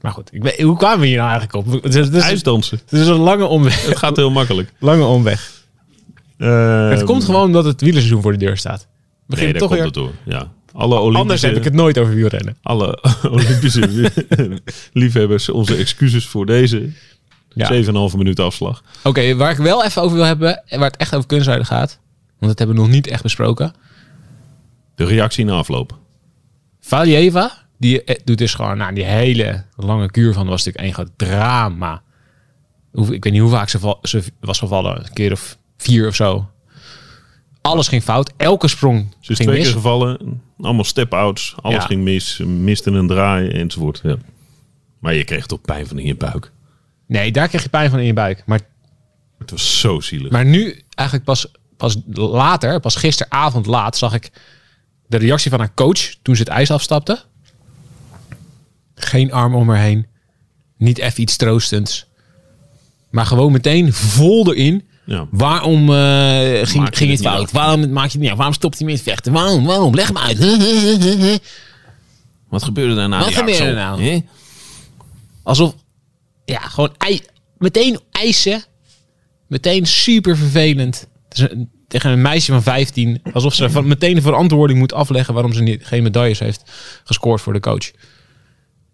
Maar 0.00 0.12
goed, 0.12 0.28
ik 0.32 0.60
hoe 0.60 0.76
kwamen 0.76 1.00
we 1.00 1.06
hier 1.06 1.16
nou 1.16 1.30
eigenlijk 1.30 1.66
op? 1.66 1.82
Het 1.82 1.94
is, 1.94 2.04
het 2.04 2.14
is, 2.14 2.22
IJsdansen. 2.22 2.80
het 2.88 3.00
is 3.00 3.06
een 3.06 3.14
lange 3.16 3.44
omweg. 3.44 3.86
Het 3.86 3.96
gaat 3.96 4.16
heel 4.16 4.30
makkelijk. 4.30 4.72
Lange 4.78 5.04
omweg. 5.04 5.52
Eh, 6.36 6.88
het 6.90 7.04
komt 7.04 7.24
gewoon 7.24 7.44
omdat 7.44 7.64
het 7.64 7.80
wielerseizoen 7.80 8.22
voor 8.22 8.32
de 8.32 8.38
deur 8.38 8.56
staat. 8.56 8.86
We 9.26 9.36
Nee, 9.36 9.44
daar 9.44 9.52
toch 9.60 9.68
komt 9.68 9.72
weer... 9.72 9.84
het 9.84 9.94
door. 9.94 10.12
Ja. 10.24 10.50
Alle 10.72 10.94
Olympische, 10.94 11.20
Anders 11.20 11.42
heb 11.42 11.56
ik 11.56 11.64
het 11.64 11.72
nooit 11.72 11.98
over 11.98 12.14
wielrennen. 12.14 12.56
alle 12.62 13.02
Olympische 13.30 14.10
liefhebbers, 14.92 15.48
onze 15.48 15.76
excuses 15.76 16.26
voor 16.26 16.46
deze 16.46 16.90
Ja. 17.54 17.82
7,5 18.10 18.16
minuten 18.16 18.44
afslag. 18.44 18.82
Oké, 19.04 19.34
waar 19.36 19.50
ik 19.50 19.56
wel 19.56 19.84
even 19.84 20.02
over 20.02 20.16
wil 20.16 20.26
hebben, 20.26 20.62
en 20.66 20.78
waar 20.78 20.90
het 20.90 21.00
echt 21.00 21.14
over 21.14 21.26
kunstrijden 21.28 21.66
gaat, 21.66 21.98
want 22.38 22.50
dat 22.50 22.58
hebben 22.58 22.76
we 22.76 22.82
nog 22.82 22.90
niet 22.90 23.06
echt 23.06 23.22
besproken. 23.22 23.72
De 24.94 25.04
reactie 25.04 25.44
na 25.44 25.52
afloop. 25.52 25.98
Valieva, 26.80 27.66
die 27.80 28.04
eh, 28.04 28.20
doet 28.24 28.38
dus 28.38 28.54
gewoon, 28.54 28.76
nou, 28.76 28.94
die 28.94 29.04
hele 29.04 29.64
lange 29.76 30.10
kuur 30.10 30.32
van 30.32 30.46
was 30.46 30.64
natuurlijk 30.64 30.84
één 30.84 30.94
groot 30.94 31.10
drama. 31.18 32.02
Ik 32.92 33.24
weet 33.24 33.32
niet 33.32 33.40
hoe 33.42 33.50
vaak 33.50 33.68
ze, 33.68 33.78
val- 33.78 33.98
ze 34.02 34.22
was 34.40 34.58
gevallen, 34.58 34.98
een 34.98 35.12
keer 35.12 35.32
of 35.32 35.58
vier 35.76 36.06
of 36.08 36.14
zo. 36.14 36.50
Alles 37.60 37.88
ging 37.88 38.02
fout, 38.02 38.32
elke 38.36 38.68
sprong 38.68 39.06
Ze 39.20 39.30
is 39.30 39.36
ging 39.36 39.48
twee 39.48 39.54
mis. 39.60 39.66
keer 39.66 39.76
gevallen. 39.76 40.42
Allemaal 40.60 40.84
step-outs. 40.84 41.54
Alles 41.62 41.80
Ja. 41.80 41.86
ging 41.86 42.02
mis. 42.02 42.38
Miste 42.38 42.90
een 42.90 43.06
draai 43.06 43.48
enzovoort. 43.48 44.00
Ja. 44.02 44.16
Maar 44.98 45.14
je 45.14 45.24
kreeg 45.24 45.46
toch 45.46 45.60
pijn 45.60 45.86
van 45.86 45.98
in 45.98 46.06
je 46.06 46.16
buik. 46.16 46.52
Nee, 47.06 47.32
daar 47.32 47.48
kreeg 47.48 47.62
je 47.62 47.68
pijn 47.68 47.90
van 47.90 47.98
in 47.98 48.04
je 48.06 48.12
buik. 48.12 48.42
Maar, 48.46 48.60
Het 49.38 49.50
was 49.50 49.80
zo 49.80 50.00
zielig. 50.00 50.30
maar 50.30 50.44
nu, 50.44 50.82
eigenlijk 50.94 51.28
pas, 51.28 51.46
pas 51.76 51.96
later, 52.12 52.80
pas 52.80 52.96
gisteravond 52.96 53.66
laat, 53.66 53.96
zag 53.96 54.14
ik 54.14 54.30
de 55.06 55.16
reactie 55.16 55.50
van 55.50 55.58
haar 55.60 55.74
coach 55.74 56.14
toen 56.22 56.36
ze 56.36 56.42
het 56.42 56.50
ijs 56.50 56.70
afstapte. 56.70 57.22
Geen 59.04 59.32
arm 59.32 59.54
om 59.54 59.68
haar 59.68 59.78
heen. 59.82 60.06
Niet 60.76 60.98
even 60.98 61.20
iets 61.22 61.36
troostends. 61.36 62.06
Maar 63.10 63.26
gewoon 63.26 63.52
meteen 63.52 63.92
vol 63.92 64.54
erin. 64.54 64.84
ja. 65.04 65.26
Waarom 65.30 65.92
eh, 65.94 65.96
ging, 66.66 66.88
je 66.88 66.96
ging 66.96 67.10
het 67.10 67.18
het 67.18 67.20
fout? 67.22 67.50
Waarom 67.50 67.92
maak 67.92 68.06
je 68.10 68.18
het 68.18 68.26
niet? 68.28 68.36
Waarom 68.36 68.54
stopt 68.54 68.78
hij 68.78 68.86
met 68.86 69.02
vechten? 69.02 69.32
Waarom? 69.32 69.64
Waarom? 69.64 69.94
Leg 69.94 70.06
hem 70.06 70.18
uit. 70.18 70.38
Wat 72.48 72.62
gebeurde 72.62 72.94
daarna? 72.94 73.18
Wat 73.18 73.34
gebeurde 73.34 73.64
er 73.64 73.74
nou? 73.74 74.00
Alsof, 75.42 75.74
ja, 76.44 76.58
gewoon 76.60 76.94
ei, 76.98 77.20
meteen 77.58 77.98
eisen. 78.10 78.62
Meteen 79.46 79.86
super 79.86 80.36
vervelend. 80.36 81.06
Het 81.28 81.38
is 81.38 81.50
een- 81.50 81.70
tegen 81.88 82.10
een 82.10 82.22
meisje 82.22 82.52
van 82.52 82.62
15. 82.62 83.20
Alsof 83.32 83.54
ze 83.54 83.70
van, 83.70 83.86
meteen 83.86 84.14
de 84.14 84.22
verantwoording 84.22 84.78
moet 84.78 84.92
afleggen 84.92 85.34
waarom 85.34 85.52
ze 85.52 85.62
niet, 85.62 85.86
geen 85.86 86.02
medailles 86.02 86.38
heeft 86.38 86.70
gescoord 87.04 87.40
voor 87.40 87.52
de 87.52 87.60
coach. 87.60 87.90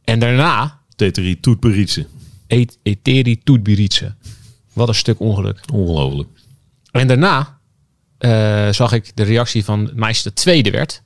En 0.06 0.18
daarna, 0.18 0.80
Teterie 0.96 1.40
Toetberitse. 1.40 2.06
et, 2.46 2.78
Eteri 2.82 3.42
Toetbiritse. 3.42 4.14
Wat 4.72 4.88
een 4.88 4.94
stuk 4.94 5.20
ongeluk. 5.20 5.60
Ongelooflijk. 5.72 6.28
En 6.90 7.06
daarna 7.06 7.58
eh, 8.18 8.72
zag 8.72 8.92
ik 8.92 9.16
de 9.16 9.22
reactie 9.22 9.64
van 9.64 9.84
het 9.84 9.96
meisje 9.96 10.22
dat 10.22 10.34
tweede 10.34 10.70
werd. 10.70 11.02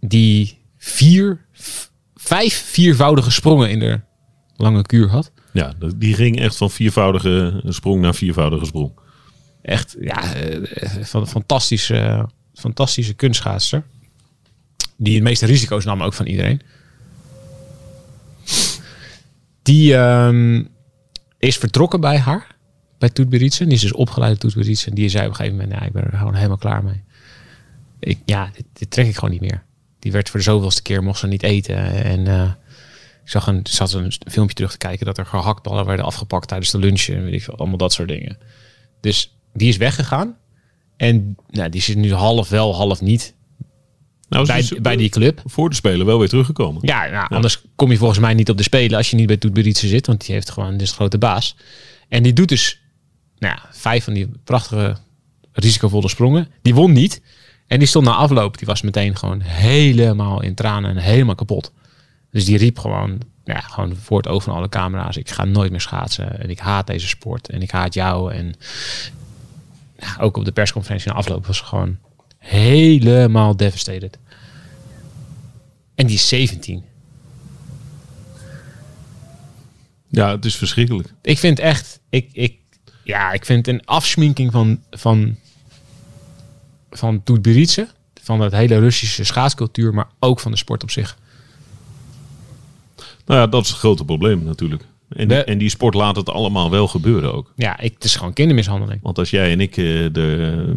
Die 0.00 0.58
vier, 0.76 1.46
vijf 2.14 2.54
viervoudige 2.54 3.30
sprongen 3.30 3.70
in 3.70 3.78
de 3.78 4.00
lange 4.56 4.82
kuur 4.82 5.08
had. 5.08 5.32
Ja, 5.52 5.74
die 5.96 6.14
ging 6.14 6.40
echt 6.40 6.56
van 6.56 6.70
viervoudige 6.70 7.62
sprong 7.64 8.00
naar 8.00 8.14
viervoudige 8.14 8.64
sprong. 8.64 8.92
Echt, 9.62 9.96
ja, 10.00 10.34
eh, 10.34 11.04
van 11.04 11.28
fantastische, 11.28 12.28
fantastische 12.54 13.14
kunstschaatster. 13.14 13.84
Die 14.96 15.16
de 15.16 15.22
meeste 15.22 15.46
risico's 15.46 15.84
nam 15.84 16.02
ook 16.02 16.14
van 16.14 16.26
iedereen. 16.26 16.60
Die 19.62 19.96
ehm, 19.96 20.64
is 21.38 21.56
vertrokken 21.56 22.00
bij 22.00 22.18
haar, 22.18 22.56
bij 22.98 23.08
Toet 23.08 23.28
Beritsen. 23.28 23.66
Die 23.66 23.74
is 23.74 23.80
dus 23.80 23.92
opgeleid 23.92 24.40
door 24.40 24.50
Toet. 24.50 24.86
En 24.86 24.94
die 24.94 25.08
zei 25.08 25.24
op 25.24 25.30
een 25.30 25.36
gegeven 25.36 25.58
moment, 25.58 25.80
ja, 25.80 25.86
ik 25.86 25.92
ben 25.92 26.04
er 26.04 26.18
gewoon 26.18 26.34
helemaal 26.34 26.56
klaar 26.56 26.84
mee. 26.84 27.02
ik, 27.98 28.18
ja, 28.24 28.50
dit, 28.54 28.64
dit 28.72 28.90
trek 28.90 29.06
ik 29.06 29.14
gewoon 29.14 29.30
niet 29.30 29.40
meer. 29.40 29.62
Die 29.98 30.12
werd 30.12 30.30
voor 30.30 30.38
de 30.38 30.44
zoveelste 30.44 30.82
keer, 30.82 31.02
mocht 31.02 31.18
ze 31.18 31.26
niet 31.26 31.42
eten. 31.42 32.04
En 32.04 32.26
eh, 32.26 32.50
ik 33.24 33.30
zag 33.30 33.46
een, 33.46 33.60
zat 33.62 33.92
een 33.92 34.12
filmpje 34.30 34.54
terug 34.54 34.70
te 34.70 34.78
kijken 34.78 35.06
dat 35.06 35.18
er 35.18 35.26
gehaktballen 35.26 35.86
werden 35.86 36.04
afgepakt 36.04 36.48
tijdens 36.48 36.70
de 36.70 36.78
lunch. 36.78 37.02
En 37.08 37.24
weet 37.24 37.34
ik 37.34 37.42
veel, 37.42 37.56
allemaal 37.56 37.78
dat 37.78 37.92
soort 37.92 38.08
dingen. 38.08 38.38
Dus 39.00 39.36
die 39.52 39.68
is 39.68 39.76
weggegaan. 39.76 40.36
En 40.96 41.36
nou, 41.50 41.68
die 41.68 41.80
zit 41.80 41.96
nu 41.96 42.12
half 42.12 42.48
wel, 42.48 42.74
half 42.74 43.00
niet 43.00 43.34
Nou, 44.34 44.46
bij, 44.46 44.80
bij 44.82 44.96
die 44.96 45.08
club. 45.08 45.42
voor 45.44 45.68
de 45.68 45.74
Spelen 45.74 46.06
wel 46.06 46.18
weer 46.18 46.28
teruggekomen. 46.28 46.82
Ja, 46.84 47.06
nou, 47.06 47.26
anders 47.28 47.62
kom 47.76 47.90
je 47.90 47.96
volgens 47.96 48.18
mij 48.18 48.34
niet 48.34 48.50
op 48.50 48.56
de 48.56 48.62
Spelen 48.62 48.96
als 48.96 49.10
je 49.10 49.16
niet 49.16 49.26
bij 49.26 49.36
Toet 49.36 49.52
Beritse 49.52 49.88
zit. 49.88 50.06
Want 50.06 50.26
die 50.26 50.34
heeft 50.34 50.50
gewoon, 50.50 50.76
dus 50.76 50.92
grote 50.92 51.18
baas. 51.18 51.56
En 52.08 52.22
die 52.22 52.32
doet 52.32 52.48
dus 52.48 52.80
nou 53.38 53.58
vijf 53.70 54.04
van 54.04 54.12
die 54.12 54.30
prachtige 54.44 54.96
risicovolle 55.52 56.08
sprongen. 56.08 56.48
Die 56.62 56.74
won 56.74 56.92
niet. 56.92 57.22
En 57.66 57.78
die 57.78 57.88
stond 57.88 58.06
na 58.06 58.14
afloop, 58.14 58.58
die 58.58 58.66
was 58.66 58.82
meteen 58.82 59.16
gewoon 59.16 59.40
helemaal 59.40 60.42
in 60.42 60.54
tranen 60.54 60.90
en 60.90 60.96
helemaal 60.96 61.34
kapot. 61.34 61.72
Dus 62.30 62.44
die 62.44 62.58
riep 62.58 62.78
gewoon, 62.78 63.08
nou 63.44 63.58
ja, 63.58 63.60
gewoon 63.60 63.96
voor 63.96 64.16
het 64.16 64.28
oog 64.28 64.42
van 64.42 64.54
alle 64.54 64.68
camera's. 64.68 65.16
Ik 65.16 65.30
ga 65.30 65.44
nooit 65.44 65.70
meer 65.70 65.80
schaatsen. 65.80 66.40
En 66.40 66.50
ik 66.50 66.58
haat 66.58 66.86
deze 66.86 67.08
sport. 67.08 67.48
En 67.48 67.62
ik 67.62 67.70
haat 67.70 67.94
jou. 67.94 68.32
En 68.32 68.54
ja, 69.98 70.16
ook 70.20 70.36
op 70.36 70.44
de 70.44 70.52
persconferentie 70.52 71.08
na 71.08 71.16
afloop 71.16 71.46
was 71.46 71.60
gewoon 71.60 71.98
helemaal 72.44 73.56
devastated. 73.56 74.18
En 75.94 76.06
die 76.06 76.16
is 76.16 76.28
17. 76.28 76.84
Ja, 80.08 80.30
het 80.30 80.44
is 80.44 80.56
verschrikkelijk. 80.56 81.14
Ik 81.22 81.38
vind 81.38 81.58
echt, 81.58 82.00
ik, 82.08 82.28
ik, 82.32 82.56
ja, 83.04 83.32
ik 83.32 83.44
vind 83.44 83.68
een 83.68 83.84
afsminking 83.84 84.52
van, 84.52 84.80
van, 84.90 85.36
van 86.90 87.22
Toet 87.22 87.42
Beritse, 87.42 87.88
van 88.22 88.40
het 88.40 88.52
hele 88.52 88.78
Russische 88.78 89.24
schaatscultuur, 89.24 89.94
maar 89.94 90.08
ook 90.18 90.40
van 90.40 90.50
de 90.50 90.56
sport 90.56 90.82
op 90.82 90.90
zich. 90.90 91.18
Nou 93.26 93.40
ja, 93.40 93.46
dat 93.46 93.62
is 93.62 93.68
het 93.68 93.78
grote 93.78 94.04
probleem 94.04 94.42
natuurlijk. 94.42 94.84
En, 95.08 95.46
en 95.46 95.58
die 95.58 95.68
sport 95.68 95.94
laat 95.94 96.16
het 96.16 96.28
allemaal 96.28 96.70
wel 96.70 96.88
gebeuren 96.88 97.34
ook. 97.34 97.52
Ja, 97.56 97.78
ik, 97.78 97.94
het 97.94 98.04
is 98.04 98.16
gewoon 98.16 98.32
kindermishandeling. 98.32 99.02
Want 99.02 99.18
als 99.18 99.30
jij 99.30 99.52
en 99.52 99.60
ik 99.60 99.76
eh, 99.76 100.04
eh, 100.04 100.68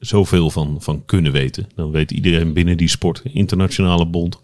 zoveel 0.00 0.50
van, 0.50 0.76
van 0.82 1.04
kunnen 1.04 1.32
weten, 1.32 1.68
dan 1.74 1.90
weet 1.90 2.10
iedereen 2.10 2.52
binnen 2.52 2.76
die 2.76 2.88
sport, 2.88 3.22
internationale 3.24 4.06
bond, 4.06 4.38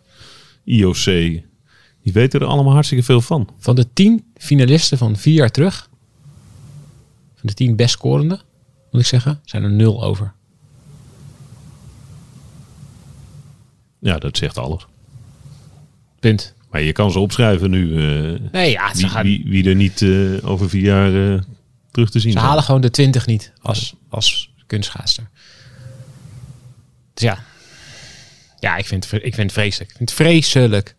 IOC, 0.65 1.05
die 2.03 2.13
weten 2.13 2.41
er 2.41 2.47
allemaal 2.47 2.73
hartstikke 2.73 3.05
veel 3.05 3.21
van. 3.21 3.49
Van 3.59 3.75
de 3.75 3.93
tien 3.93 4.25
finalisten 4.37 4.99
van 4.99 5.17
vier 5.17 5.35
jaar 5.35 5.51
terug, 5.51 5.91
van 7.35 7.49
de 7.49 7.55
tien 7.55 7.77
best 7.77 7.91
scorende, 7.91 8.41
moet 8.91 9.01
ik 9.01 9.07
zeggen, 9.07 9.41
zijn 9.45 9.63
er 9.63 9.71
nul 9.71 10.05
over. 10.05 10.35
Ja, 13.99 14.19
dat 14.19 14.37
zegt 14.37 14.59
alles. 14.59 14.87
Punt. 16.21 16.55
Maar 16.71 16.83
je 16.83 16.93
kan 16.93 17.11
ze 17.11 17.19
opschrijven 17.19 17.71
nu, 17.71 17.97
eh, 17.97 18.41
Nee, 18.53 18.71
ja, 18.71 18.95
ze, 18.95 19.01
wie, 19.01 19.09
gaan, 19.09 19.23
wie, 19.23 19.45
wie 19.47 19.69
er 19.69 19.75
niet 19.75 20.03
eh, 20.03 20.51
over 20.51 20.69
vier 20.69 20.83
jaar 20.83 21.33
eh, 21.35 21.41
terug 21.91 22.11
te 22.11 22.21
zien 22.21 22.33
ze 22.33 22.39
halen 22.39 22.63
gewoon 22.63 22.81
de 22.81 22.91
twintig 22.91 23.27
niet 23.27 23.53
als, 23.63 23.95
als 24.09 24.51
kunstschaatster. 24.67 25.29
Dus 27.15 27.23
ja, 27.23 27.39
ja 28.59 28.77
ik, 28.77 28.87
vind, 28.87 29.13
ik 29.13 29.35
vind 29.35 29.37
het 29.37 29.53
vreselijk. 29.53 29.91
Ik 29.91 29.97
vind 29.97 30.11
het 30.11 30.19
vreselijk. 30.19 30.95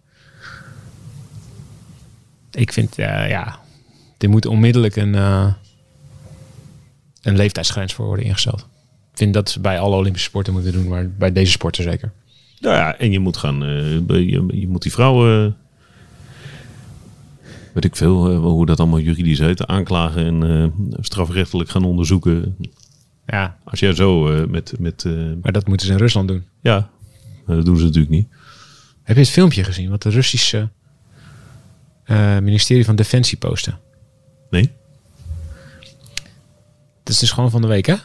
Ik 2.52 2.74
vind, 2.74 2.98
eh, 2.98 3.30
ja, 3.30 3.60
er 4.18 4.30
moet 4.30 4.46
onmiddellijk 4.46 4.96
een, 4.96 5.16
eh, 5.16 5.54
een 7.22 7.36
leeftijdsgrens 7.36 7.94
voor 7.94 8.06
worden 8.06 8.26
ingesteld. 8.26 8.60
Ik 9.12 9.18
vind 9.18 9.34
dat 9.34 9.50
ze 9.50 9.60
bij 9.60 9.80
alle 9.80 9.96
Olympische 9.96 10.28
sporten 10.28 10.54
moeten 10.54 10.72
doen, 10.72 10.88
maar 10.88 11.10
bij 11.10 11.32
deze 11.32 11.52
sporten 11.52 11.84
zeker. 11.84 12.12
Nou 12.60 12.76
ja, 12.76 12.98
en 12.98 13.12
je 13.12 13.20
moet 13.20 13.38
gaan, 13.38 13.64
eh, 13.64 13.92
je, 14.08 14.46
je 14.48 14.68
moet 14.68 14.82
die 14.82 14.92
vrouwen, 14.92 15.58
weet 17.74 17.86
ik 17.86 17.96
veel, 17.96 18.36
hoe 18.36 18.66
dat 18.66 18.80
allemaal 18.80 19.00
juridisch 19.00 19.40
heet, 19.40 19.68
aanklagen 19.68 20.26
en 20.26 20.74
strafrechtelijk 21.00 21.70
gaan 21.70 21.84
onderzoeken. 21.84 22.56
Ja, 23.28 23.58
Als 23.64 23.80
jij 23.80 23.94
zo 23.94 24.32
eh, 24.34 24.46
met, 24.48 24.74
met 24.80 25.06
eh, 25.06 25.14
maar 25.42 25.52
dat 25.52 25.68
moeten 25.68 25.86
ze 25.88 25.92
in 25.94 25.98
Rusland 26.00 26.28
doen. 26.28 26.46
ja, 26.62 26.90
dat 27.48 27.66
doen 27.66 27.78
ze 27.78 27.84
natuurlijk 27.84 28.12
niet. 28.12 28.28
Heb 29.04 29.16
je 29.16 29.22
het 29.22 29.32
filmpje 29.32 29.64
gezien 29.64 29.90
wat 29.90 30.02
de 30.02 30.10
Russische 30.10 30.70
eh, 32.04 32.40
ministerie 32.40 32.86
van 32.86 32.96
Defensie 32.96 33.38
postte? 33.38 33.74
Nee? 34.50 34.72
Het 37.00 37.10
is 37.10 37.20
dus 37.20 37.32
gewoon 37.32 37.52
van 37.52 37.62
de 37.62 37.68
week, 37.68 37.86
hè? 37.86 37.96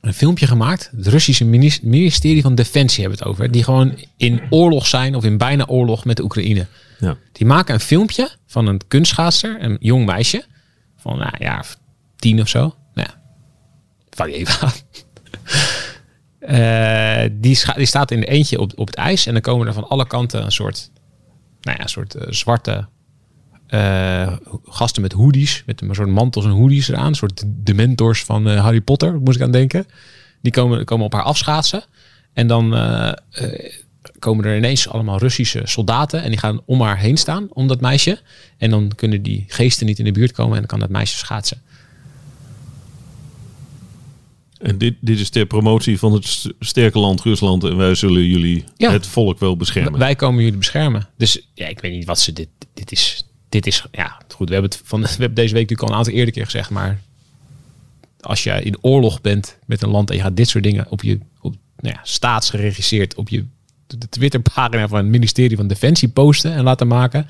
Een 0.00 0.14
filmpje 0.14 0.46
gemaakt. 0.46 0.90
Het 0.96 1.06
Russische 1.06 1.44
minis- 1.44 1.80
ministerie 1.80 2.42
van 2.42 2.54
Defensie 2.54 3.00
hebben 3.00 3.18
het 3.18 3.28
over. 3.28 3.50
Die 3.50 3.64
gewoon 3.64 3.98
in 4.16 4.40
oorlog 4.50 4.86
zijn 4.86 5.14
of 5.14 5.24
in 5.24 5.38
bijna 5.38 5.66
oorlog 5.66 6.04
met 6.04 6.16
de 6.16 6.22
Oekraïne. 6.22 6.66
Ja. 6.98 7.16
Die 7.32 7.46
maken 7.46 7.74
een 7.74 7.80
filmpje 7.80 8.30
van 8.46 8.66
een 8.66 8.80
kunstschaatster, 8.88 9.62
een 9.62 9.76
jong 9.80 10.06
meisje. 10.06 10.44
Van 10.96 11.18
nou 11.18 11.32
ja, 11.38 11.64
tien 12.16 12.40
of 12.40 12.48
zo. 12.48 12.74
Aan. 14.60 14.72
Eh, 16.42 17.22
die, 17.32 17.58
die 17.76 17.86
staat 17.86 18.10
in 18.10 18.20
de 18.20 18.26
eentje 18.26 18.60
op, 18.60 18.72
op 18.78 18.86
het 18.86 18.96
ijs. 18.96 19.26
En 19.26 19.32
dan 19.32 19.42
komen 19.42 19.66
er 19.66 19.72
van 19.72 19.88
alle 19.88 20.06
kanten 20.06 20.44
een 20.44 20.52
soort, 20.52 20.90
nou 21.60 21.76
ja, 21.76 21.82
een 21.82 21.88
soort 21.88 22.14
eh, 22.14 22.26
zwarte 22.30 22.86
eh, 23.66 24.32
gasten 24.64 25.02
met 25.02 25.12
hoodies. 25.12 25.62
Met 25.66 25.80
een 25.80 25.94
soort 25.94 26.08
mantels 26.08 26.44
en 26.44 26.50
hoodies 26.50 26.88
eraan. 26.88 27.06
Een 27.06 27.14
soort 27.14 27.44
de 27.46 27.74
mentors 27.74 28.24
van 28.24 28.46
Harry 28.46 28.80
Potter, 28.80 29.20
moest 29.20 29.36
ik 29.36 29.42
aan 29.42 29.50
denken. 29.50 29.86
Die 30.40 30.52
komen, 30.52 30.84
komen 30.84 31.06
op 31.06 31.12
haar 31.12 31.22
afschaatsen. 31.22 31.84
En 32.32 32.46
dan 32.46 32.70
komen 34.18 34.44
er 34.44 34.56
ineens 34.56 34.88
allemaal 34.88 35.18
Russische 35.18 35.60
soldaten. 35.64 36.22
En 36.22 36.30
die 36.30 36.38
gaan 36.38 36.60
om 36.64 36.80
haar 36.80 36.98
heen 36.98 37.16
staan, 37.16 37.48
om 37.50 37.68
dat 37.68 37.80
meisje. 37.80 38.20
En 38.58 38.70
dan 38.70 38.92
kunnen 38.94 39.22
die 39.22 39.44
geesten 39.48 39.86
niet 39.86 39.98
in 39.98 40.04
de 40.04 40.12
buurt 40.12 40.32
komen. 40.32 40.52
En 40.52 40.58
dan 40.58 40.66
kan 40.66 40.78
dat 40.78 40.88
meisje 40.88 41.16
schaatsen. 41.16 41.62
En 44.62 44.78
dit, 44.78 44.94
dit 45.00 45.18
is 45.20 45.30
ter 45.30 45.46
promotie 45.46 45.98
van 45.98 46.12
het 46.12 46.26
st- 46.26 46.52
sterke 46.60 46.98
land 46.98 47.20
Rusland 47.20 47.64
en 47.64 47.76
wij 47.76 47.94
zullen 47.94 48.24
jullie 48.24 48.64
Ja. 48.76 48.92
het 48.92 49.06
volk 49.06 49.38
wel 49.38 49.56
beschermen. 49.56 49.98
Wij 49.98 50.14
komen 50.14 50.42
jullie 50.42 50.58
beschermen. 50.58 51.08
Dus 51.16 51.48
ja, 51.54 51.66
ik 51.66 51.80
weet 51.80 51.92
niet 51.92 52.04
wat 52.04 52.20
ze 52.20 52.32
dit. 52.32 52.48
Dit 52.74 52.92
is. 52.92 53.24
Dit 53.48 53.66
is. 53.66 53.84
Ja, 53.92 54.20
goed. 54.34 54.48
We 54.48 54.52
hebben 54.54 54.70
het 54.70 54.80
van. 54.84 55.00
We 55.02 55.06
hebben 55.08 55.34
deze 55.34 55.52
week 55.54 55.62
natuurlijk 55.62 55.82
al 55.82 55.88
een 55.88 55.94
aantal 55.94 56.12
eerder 56.14 56.34
keer 56.34 56.44
gezegd. 56.44 56.70
Maar 56.70 57.00
als 58.20 58.42
je 58.44 58.50
in 58.62 58.76
oorlog 58.80 59.20
bent 59.20 59.58
met 59.66 59.82
een 59.82 59.88
land 59.90 60.10
en 60.10 60.16
je 60.16 60.22
gaat 60.22 60.36
dit 60.36 60.48
soort 60.48 60.64
dingen 60.64 60.90
op 60.90 61.02
je. 61.02 61.18
Op, 61.40 61.54
nou 61.76 61.94
ja, 61.94 62.00
staatsgeregisseerd 62.04 63.14
op 63.14 63.28
je. 63.28 63.44
De 63.86 64.08
Twitterpagina 64.08 64.88
van 64.88 64.98
het 64.98 65.06
ministerie 65.06 65.56
van 65.56 65.66
Defensie 65.66 66.08
posten 66.08 66.52
en 66.52 66.62
laten 66.64 66.86
maken. 66.86 67.26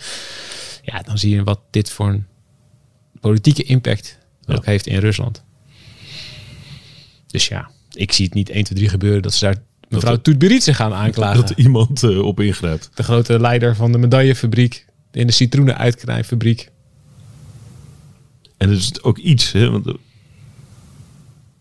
Ja, 0.83 1.03
dan 1.03 1.19
zie 1.19 1.35
je 1.35 1.43
wat 1.45 1.61
dit 1.71 1.91
voor 1.91 2.09
een 2.09 2.27
politieke 3.21 3.63
impact 3.63 4.19
Ja. 4.41 4.55
ook 4.55 4.65
heeft 4.67 4.87
in 4.87 4.99
Rusland. 4.99 5.43
Dus 7.33 7.49
ja, 7.49 7.71
ik 7.93 8.13
zie 8.13 8.25
het 8.25 8.35
niet 8.35 8.51
1, 8.51 8.65
2, 8.65 8.77
3 8.79 8.89
gebeuren 8.91 9.23
dat 9.23 9.35
ze 9.35 9.45
daar 9.45 9.63
mevrouw 9.89 10.17
Toetberitse 10.17 10.75
gaan 10.75 10.93
aanklagen. 10.93 11.41
Dat 11.41 11.51
er 11.51 11.59
iemand 11.59 12.03
eh, 12.03 12.19
op 12.19 12.41
ingrijpt. 12.41 12.91
De 12.95 13.03
grote 13.03 13.41
leider 13.41 13.77
van 13.77 13.93
de 13.93 13.99
medaillefabriek. 13.99 14.87
In 15.13 15.27
de 15.27 15.33
citroenen 15.33 15.79
uitknijfabriek. 15.79 16.71
En 18.57 18.69
het 18.71 18.79
is 18.79 19.03
ook 19.03 19.19
iets, 19.19 19.53
hè, 19.53 19.71
want 19.71 19.87
er 19.87 19.97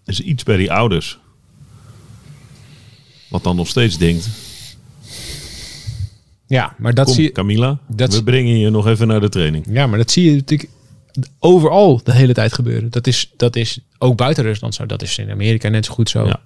is 0.06 0.20
iets 0.20 0.44
bij 0.44 0.58
die 0.58 0.72
ouders. 0.72 1.20
Wat 3.30 3.44
dan 3.44 3.56
nog 3.56 3.68
steeds 3.68 3.98
denkt, 3.98 4.30
Ja, 6.48 6.76
maar 6.78 6.94
dat 6.94 7.06
kom 7.06 7.14
zie 7.16 7.24
je. 7.24 7.32
Camilla, 7.32 7.80
dat- 7.88 8.14
we 8.14 8.24
brengen 8.24 8.60
je 8.60 8.70
nog 8.70 8.88
even 8.88 9.08
naar 9.08 9.20
de 9.20 9.30
training. 9.30 9.66
Ja, 9.70 9.88
maar 9.88 9.98
dat 9.98 10.12
zie 10.12 10.26
je 10.26 10.36
natuurlijk 10.36 10.70
overal 11.40 12.02
de 12.04 12.14
hele 12.14 12.34
tijd 12.34 12.54
gebeuren. 12.54 12.90
Dat 12.90 13.08
is, 13.08 13.34
dat 13.38 13.56
is 13.56 13.80
ook 13.98 14.18
buiten 14.18 14.44
Rusland 14.44 14.76
zo. 14.76 14.86
Dat 14.86 15.02
is 15.02 15.18
in 15.18 15.32
Amerika 15.32 15.70
net 15.70 15.86
zo 15.86 15.94
goed 15.94 16.10
zo. 16.10 16.26
Ja. 16.26 16.40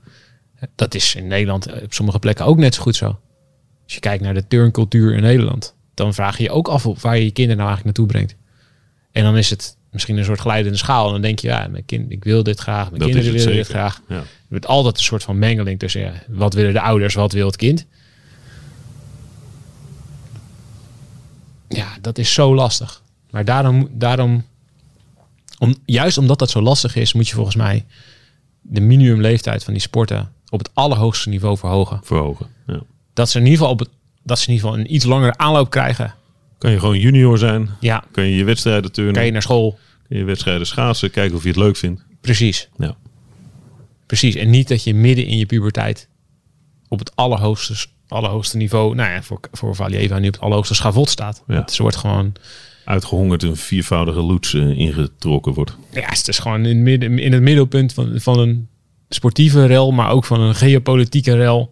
Dat 0.75 0.93
is 0.93 1.15
in 1.15 1.27
Nederland 1.27 1.67
eh, 1.67 1.83
op 1.83 1.93
sommige 1.93 2.19
plekken 2.19 2.45
ook 2.45 2.57
net 2.57 2.75
zo 2.75 2.81
goed 2.81 2.95
zo. 2.95 3.19
Als 3.83 3.93
je 3.93 3.99
kijkt 3.99 4.23
naar 4.23 4.33
de 4.33 4.47
turncultuur 4.47 5.13
in 5.13 5.21
Nederland, 5.21 5.75
dan 5.93 6.13
vraag 6.13 6.37
je 6.37 6.43
je 6.43 6.51
ook 6.51 6.67
af 6.67 6.83
waar 6.83 7.17
je 7.17 7.23
je 7.23 7.31
kinderen 7.31 7.57
nou 7.57 7.69
eigenlijk 7.69 7.97
naartoe 7.97 8.05
brengt. 8.05 8.35
En 9.11 9.23
dan 9.23 9.37
is 9.37 9.49
het 9.49 9.77
misschien 9.91 10.17
een 10.17 10.25
soort 10.25 10.39
glijdende 10.39 10.77
schaal. 10.77 11.05
En 11.05 11.11
dan 11.11 11.21
denk 11.21 11.39
je, 11.39 11.47
ja, 11.47 11.67
mijn 11.67 11.85
kind, 11.85 12.11
ik 12.11 12.23
wil 12.23 12.43
dit 12.43 12.59
graag. 12.59 12.89
Mijn 12.89 13.01
Dat 13.01 13.09
kinderen 13.09 13.33
willen 13.33 13.53
dit 13.53 13.67
graag. 13.67 14.01
Ja. 14.07 14.15
Er 14.15 14.25
wordt 14.49 14.67
altijd 14.67 14.97
een 14.97 15.03
soort 15.03 15.23
van 15.23 15.39
mengeling 15.39 15.79
tussen 15.79 16.01
ja, 16.01 16.13
wat 16.27 16.53
willen 16.53 16.73
de 16.73 16.81
ouders, 16.81 17.13
wat 17.13 17.31
wil 17.31 17.45
het 17.45 17.55
kind. 17.55 17.85
Ja, 21.69 21.87
dat 22.01 22.17
is 22.17 22.33
zo 22.33 22.55
lastig. 22.55 23.01
Maar 23.29 23.45
daarom, 23.45 23.89
daarom 23.91 24.43
om, 25.57 25.75
juist 25.85 26.17
omdat 26.17 26.39
dat 26.39 26.49
zo 26.49 26.61
lastig 26.61 26.95
is, 26.95 27.13
moet 27.13 27.27
je 27.27 27.35
volgens 27.35 27.55
mij 27.55 27.85
de 28.61 28.81
minimumleeftijd 28.81 29.63
van 29.63 29.73
die 29.73 29.81
sporten 29.81 30.31
op 30.49 30.59
het 30.59 30.69
allerhoogste 30.73 31.29
niveau 31.29 31.57
verhogen. 31.57 31.99
Verhogen. 32.03 32.47
Ja. 32.67 32.81
Dat 33.13 33.29
ze 33.29 33.37
in 33.37 33.43
ieder 33.43 33.57
geval 33.59 33.73
op 33.73 33.79
het, 33.79 33.89
dat 34.23 34.39
ze 34.39 34.47
in 34.47 34.53
ieder 34.53 34.69
geval 34.69 34.83
een 34.83 34.93
iets 34.95 35.05
langere 35.05 35.37
aanloop 35.37 35.69
krijgen. 35.69 36.13
Kan 36.57 36.71
je 36.71 36.79
gewoon 36.79 36.99
junior 36.99 37.37
zijn, 37.37 37.69
Ja, 37.79 38.03
kan 38.11 38.23
je 38.23 38.35
je 38.35 38.43
wedstrijden 38.43 38.91
turnen, 38.91 39.13
kan 39.13 39.25
je 39.25 39.31
naar 39.31 39.41
school. 39.41 39.79
kan 40.07 40.17
je 40.17 40.23
wedstrijden 40.23 40.67
schaatsen, 40.67 41.11
kijken 41.11 41.35
of 41.37 41.41
je 41.43 41.47
het 41.49 41.57
leuk 41.57 41.77
vindt. 41.77 42.05
Precies, 42.21 42.69
Ja. 42.77 42.95
precies. 44.05 44.35
En 44.35 44.49
niet 44.49 44.67
dat 44.67 44.83
je 44.83 44.93
midden 44.93 45.25
in 45.25 45.37
je 45.37 45.45
puberteit 45.45 46.07
op 46.87 46.99
het 46.99 47.15
allerhoogste, 47.15 47.85
allerhoogste 48.07 48.57
niveau, 48.57 48.95
nou 48.95 49.11
ja, 49.11 49.21
voor, 49.23 49.39
voor 49.51 49.75
Valieva 49.75 50.19
nu 50.19 50.27
op 50.27 50.33
het 50.33 50.41
allerhoogste 50.41 50.75
schavot 50.75 51.09
staat. 51.09 51.43
Ja. 51.47 51.55
Het 51.55 51.77
wordt 51.77 51.95
gewoon, 51.95 52.33
Uitgehongerd 52.85 53.43
een 53.43 53.55
viervoudige 53.55 54.19
loets 54.19 54.53
eh, 54.53 54.77
ingetrokken 54.77 55.53
wordt. 55.53 55.77
ja, 55.91 56.09
het 56.09 56.27
is 56.27 56.39
gewoon 56.39 56.65
in, 56.65 56.75
het 56.75 56.83
midden, 56.83 57.19
in 57.19 57.33
het 57.33 57.41
middelpunt 57.41 57.93
van, 57.93 58.19
van 58.19 58.39
een 58.39 58.67
sportieve 59.09 59.65
rel, 59.65 59.91
maar 59.91 60.09
ook 60.09 60.25
van 60.25 60.41
een 60.41 60.55
geopolitieke 60.55 61.35
rel. 61.35 61.69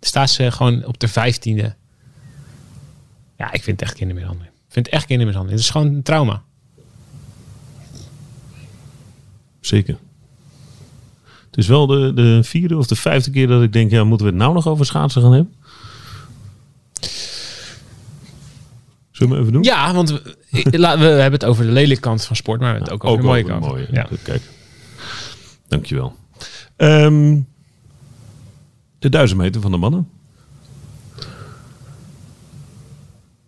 Staat 0.00 0.30
ze 0.30 0.50
gewoon 0.50 0.84
op 0.84 0.98
de 1.00 1.08
vijftiende. 1.08 1.74
Ja, 3.38 3.52
ik 3.52 3.62
vind 3.62 3.80
het 3.80 3.88
echt 3.88 3.98
kindermishandeling. 3.98 4.52
Ik 4.52 4.72
vind 4.72 4.86
het 4.86 4.94
echt 4.94 5.06
kindermishandeling. 5.06 5.60
Het 5.60 5.68
is 5.68 5.74
gewoon 5.74 5.94
een 5.94 6.02
trauma. 6.02 6.42
Zeker. 9.60 9.96
Het 11.46 11.56
is 11.64 11.66
wel 11.66 11.86
de, 11.86 12.12
de 12.14 12.40
vierde 12.44 12.76
of 12.76 12.86
de 12.86 12.96
vijfde 12.96 13.30
keer 13.30 13.46
dat 13.46 13.62
ik 13.62 13.72
denk, 13.72 13.90
ja, 13.90 14.04
moeten 14.04 14.26
we 14.26 14.32
het 14.32 14.42
nou 14.42 14.54
nog 14.54 14.68
over 14.68 14.86
schaatsen 14.86 15.22
gaan 15.22 15.32
hebben? 15.32 15.54
Zullen 19.16 19.34
we 19.34 19.40
even 19.40 19.52
doen? 19.52 19.62
Ja, 19.62 19.94
want 19.94 20.10
we, 20.10 20.76
hebben 20.78 21.32
het 21.32 21.44
over 21.44 21.64
de 21.64 21.72
lelijke 21.72 22.02
kant 22.02 22.24
van 22.24 22.36
sport, 22.36 22.60
maar 22.60 22.72
we 22.72 22.78
hebben 22.78 22.94
het 22.94 23.02
ook 23.02 23.10
over 23.10 23.22
de 23.22 23.28
mooie 23.28 23.44
over 23.44 23.58
kant. 23.58 23.72
mooie. 23.72 23.88
Ja. 23.90 24.08
Kijk. 24.22 24.42
Dankjewel. 25.68 26.16
Ehm 26.76 27.38
de 28.98 29.08
duizend 29.08 29.40
meter 29.40 29.60
van 29.60 29.70
de 29.70 29.76
mannen. 29.76 30.08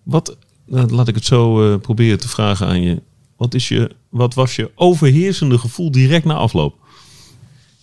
Wat, 0.03 0.37
nou, 0.65 0.91
laat 0.91 1.09
ik 1.09 1.15
het 1.15 1.25
zo 1.25 1.73
eh, 1.73 1.81
proberen 1.81 2.19
te 2.19 2.29
vragen 2.29 2.67
aan 2.67 2.83
je. 2.83 3.03
Wat, 3.37 3.55
is 3.55 3.69
je. 3.69 3.91
wat 4.09 4.35
was 4.35 4.57
je 4.57 4.71
overheersende 4.75 5.59
gevoel 5.59 5.91
direct 5.91 6.25
na 6.25 6.35
afloop? 6.35 6.79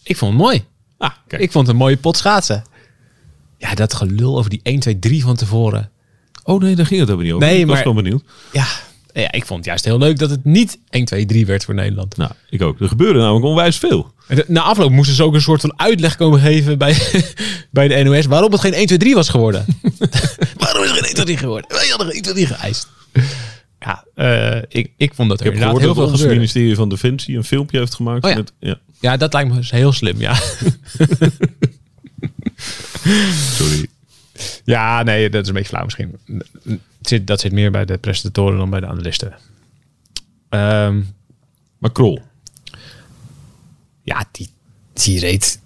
Ik 0.04 0.18
vond 0.18 0.34
het 0.34 0.42
mooi. 0.42 0.63
Ah, 0.98 1.12
kijk. 1.27 1.42
Ik 1.42 1.51
vond 1.51 1.68
het 1.68 1.75
een 1.75 1.82
mooie 1.82 1.98
pot 1.98 2.18
schaatsen. 2.18 2.63
Ja, 3.58 3.75
dat 3.75 3.94
gelul 3.94 4.38
over 4.38 4.50
die 4.50 4.60
1, 4.63 4.80
2, 4.80 5.00
3 5.00 5.24
van 5.24 5.36
tevoren. 5.36 5.92
Oh 6.46 6.62
nee, 6.62 6.75
daar 6.75 6.86
ging 6.86 7.00
het 7.00 7.10
over 7.12 7.24
niet 7.24 7.34
over. 7.34 7.48
Nee, 7.48 7.60
ik 7.60 7.66
was 7.68 7.80
gewoon 7.80 7.96
benieuwd. 7.96 8.24
Ja, 8.52 8.66
ja, 9.14 9.32
ik 9.32 9.46
vond 9.46 9.60
het 9.60 9.68
juist 9.68 9.86
heel 9.86 9.98
leuk 9.98 10.20
dat 10.20 10.30
het 10.30 10.46
niet 10.46 10.80
1, 10.90 11.06
2, 11.06 11.25
3 11.25 11.46
werd 11.46 11.64
voor 11.66 11.74
Nederland. 11.74 12.18
Nou, 12.18 12.32
ik 12.50 12.62
ook. 12.62 12.80
Er 12.80 12.88
gebeurde 12.88 13.20
namelijk 13.20 13.46
onwijs 13.46 13.78
veel. 13.78 14.14
Na 14.48 14.62
afloop 14.62 14.92
moesten 14.92 15.16
ze 15.16 15.24
ook 15.24 15.34
een 15.34 15.42
soort 15.42 15.62
van 15.62 15.80
uitleg 15.80 16.16
komen 16.16 16.40
geven 16.40 16.78
bij, 16.78 16.98
bij 17.72 17.88
de 17.88 18.04
NOS 18.04 18.25
waarom 18.25 18.52
het 18.52 18.62
geen 18.62 18.74
1, 18.74 18.86
2, 18.86 18.98
3 18.98 19.16
was 19.16 19.30
geworden. 19.30 19.66
waarom 20.58 20.84
is 20.84 20.90
het 20.90 20.98
geen 20.98 21.06
1, 21.06 21.14
2, 21.14 21.25
3 21.25 21.38
geworden? 21.38 21.70
Wij 21.70 21.88
hadden 21.88 22.08
geen 22.08 22.16
1, 22.16 22.24
2, 22.24 22.34
3 22.34 22.46
geëist. 22.48 22.88
Ja, 23.80 24.04
eh, 24.16 24.62
ik, 24.70 24.92
ik 24.98 25.14
vond 25.14 25.30
dat 25.30 25.40
er 25.40 25.46
Ik 25.46 25.52
heb 25.52 25.62
gehoord 25.62 25.82
heel 25.82 25.94
dat 25.94 26.04
veel 26.04 26.12
gebeurde. 26.12 26.36
ministerie 26.36 26.75
van 26.75 26.90
Defensie 26.90 27.38
een 27.38 27.44
filmpje 27.44 27.78
heeft 27.78 27.96
gemaakt. 27.96 28.24
Oh 28.24 28.30
ja. 28.30 28.36
met, 28.36 28.52
ja. 28.60 28.80
Ja, 29.00 29.18
dat 29.18 29.34
lijkt 29.34 29.50
me 29.50 29.56
dus 29.56 29.72
heel 29.72 29.92
slim, 29.92 30.20
ja. 30.20 30.36
Sorry. 33.58 33.88
Ja, 34.63 35.04
nee, 35.04 35.30
dat 35.30 35.42
is 35.42 35.48
een 35.48 35.54
beetje 35.54 35.70
flauw 35.70 35.84
misschien. 35.84 36.20
Het 36.68 36.80
zit, 37.01 37.27
dat 37.27 37.39
zit 37.39 37.51
meer 37.51 37.72
bij 37.72 37.86
de 37.86 37.98
presentatoren 37.98 38.58
dan 38.58 38.70
bij 38.70 38.80
de 38.80 38.88
analisten. 38.88 39.34
Ehm, 40.50 41.01
Maar 41.77 41.92
Krol. 41.92 42.22
ja, 44.04 44.25
die, 44.32 44.50
die 44.94 45.20
reed 45.20 45.60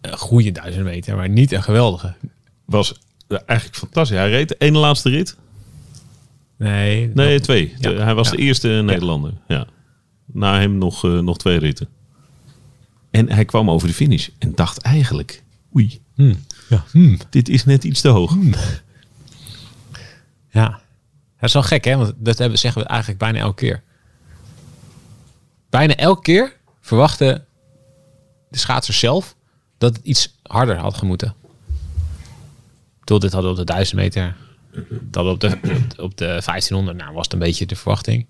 een 0.00 0.16
goede 0.18 0.52
duizend 0.52 0.84
meter, 0.84 1.16
maar 1.16 1.28
niet 1.28 1.52
een 1.52 1.62
geweldige. 1.62 2.14
was 2.64 2.94
eigenlijk 3.46 3.78
fantastisch. 3.78 4.16
Hij 4.18 4.30
reed 4.30 4.48
de 4.48 4.56
ene 4.58 4.78
laatste 4.78 5.08
rit. 5.10 5.36
Nee, 6.56 7.10
Nee, 7.14 7.40
twee. 7.40 7.74
Ja. 7.78 7.90
De- 7.90 8.02
hij 8.02 8.14
was 8.14 8.30
Ja. 8.30 8.36
de 8.36 8.42
eerste 8.42 8.68
Nederlander. 8.68 9.32
Ja. 9.48 9.66
Na 10.26 10.58
hem 10.60 10.78
nog, 10.78 11.04
eh, 11.04 11.18
nog 11.18 11.38
twee 11.38 11.58
ritten. 11.58 11.88
En 13.10 13.30
hij 13.30 13.44
kwam 13.44 13.70
over 13.70 13.88
de 13.88 13.94
finish 13.94 14.28
en 14.38 14.54
dacht 14.54 14.78
eigenlijk... 14.78 15.42
Oei, 15.76 16.00
ja. 16.68 16.84
dit 17.30 17.48
is 17.48 17.64
net 17.64 17.84
iets 17.84 18.00
te 18.00 18.08
hoog. 18.08 18.36
ja. 20.50 20.80
Dat 21.40 21.48
is 21.48 21.52
wel 21.52 21.62
gek, 21.62 21.84
hè? 21.84 21.96
Want 21.96 22.12
dat 22.16 22.38
hebben, 22.38 22.58
zeggen 22.58 22.82
we 22.82 22.88
eigenlijk 22.88 23.18
bijna 23.18 23.38
elke 23.38 23.54
keer. 23.54 23.82
Bijna 25.70 25.94
elke 25.94 26.22
keer 26.22 26.56
verwachten 26.80 27.46
de 28.48 28.58
schaatsers 28.58 28.98
zelf 28.98 29.36
dat 29.78 29.96
het 29.96 30.04
iets 30.06 30.38
harder 30.42 30.76
had 30.76 30.96
gemoeten. 30.96 31.34
Tot 33.04 33.20
dit 33.20 33.32
hadden 33.32 33.54
we 33.54 33.60
op 33.60 33.66
de 33.66 33.72
1000 33.72 33.96
meter. 33.96 34.36
Dat 34.90 35.26
op 35.26 35.40
de, 35.40 35.58
op 35.96 36.16
de 36.16 36.24
1500, 36.24 36.96
nou 36.96 37.14
was 37.14 37.24
het 37.24 37.32
een 37.32 37.38
beetje 37.38 37.66
de 37.66 37.76
verwachting. 37.76 38.26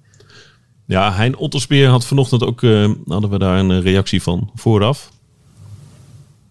Ja, 0.85 1.12
Hein 1.12 1.37
Otterspeer 1.37 1.88
had 1.88 2.07
vanochtend 2.07 2.42
ook... 2.42 2.62
eh, 2.62 2.92
hadden 3.07 3.31
we 3.31 3.38
daar 3.38 3.59
een 3.59 3.81
reactie 3.81 4.22
van 4.22 4.51
vooraf. 4.55 5.11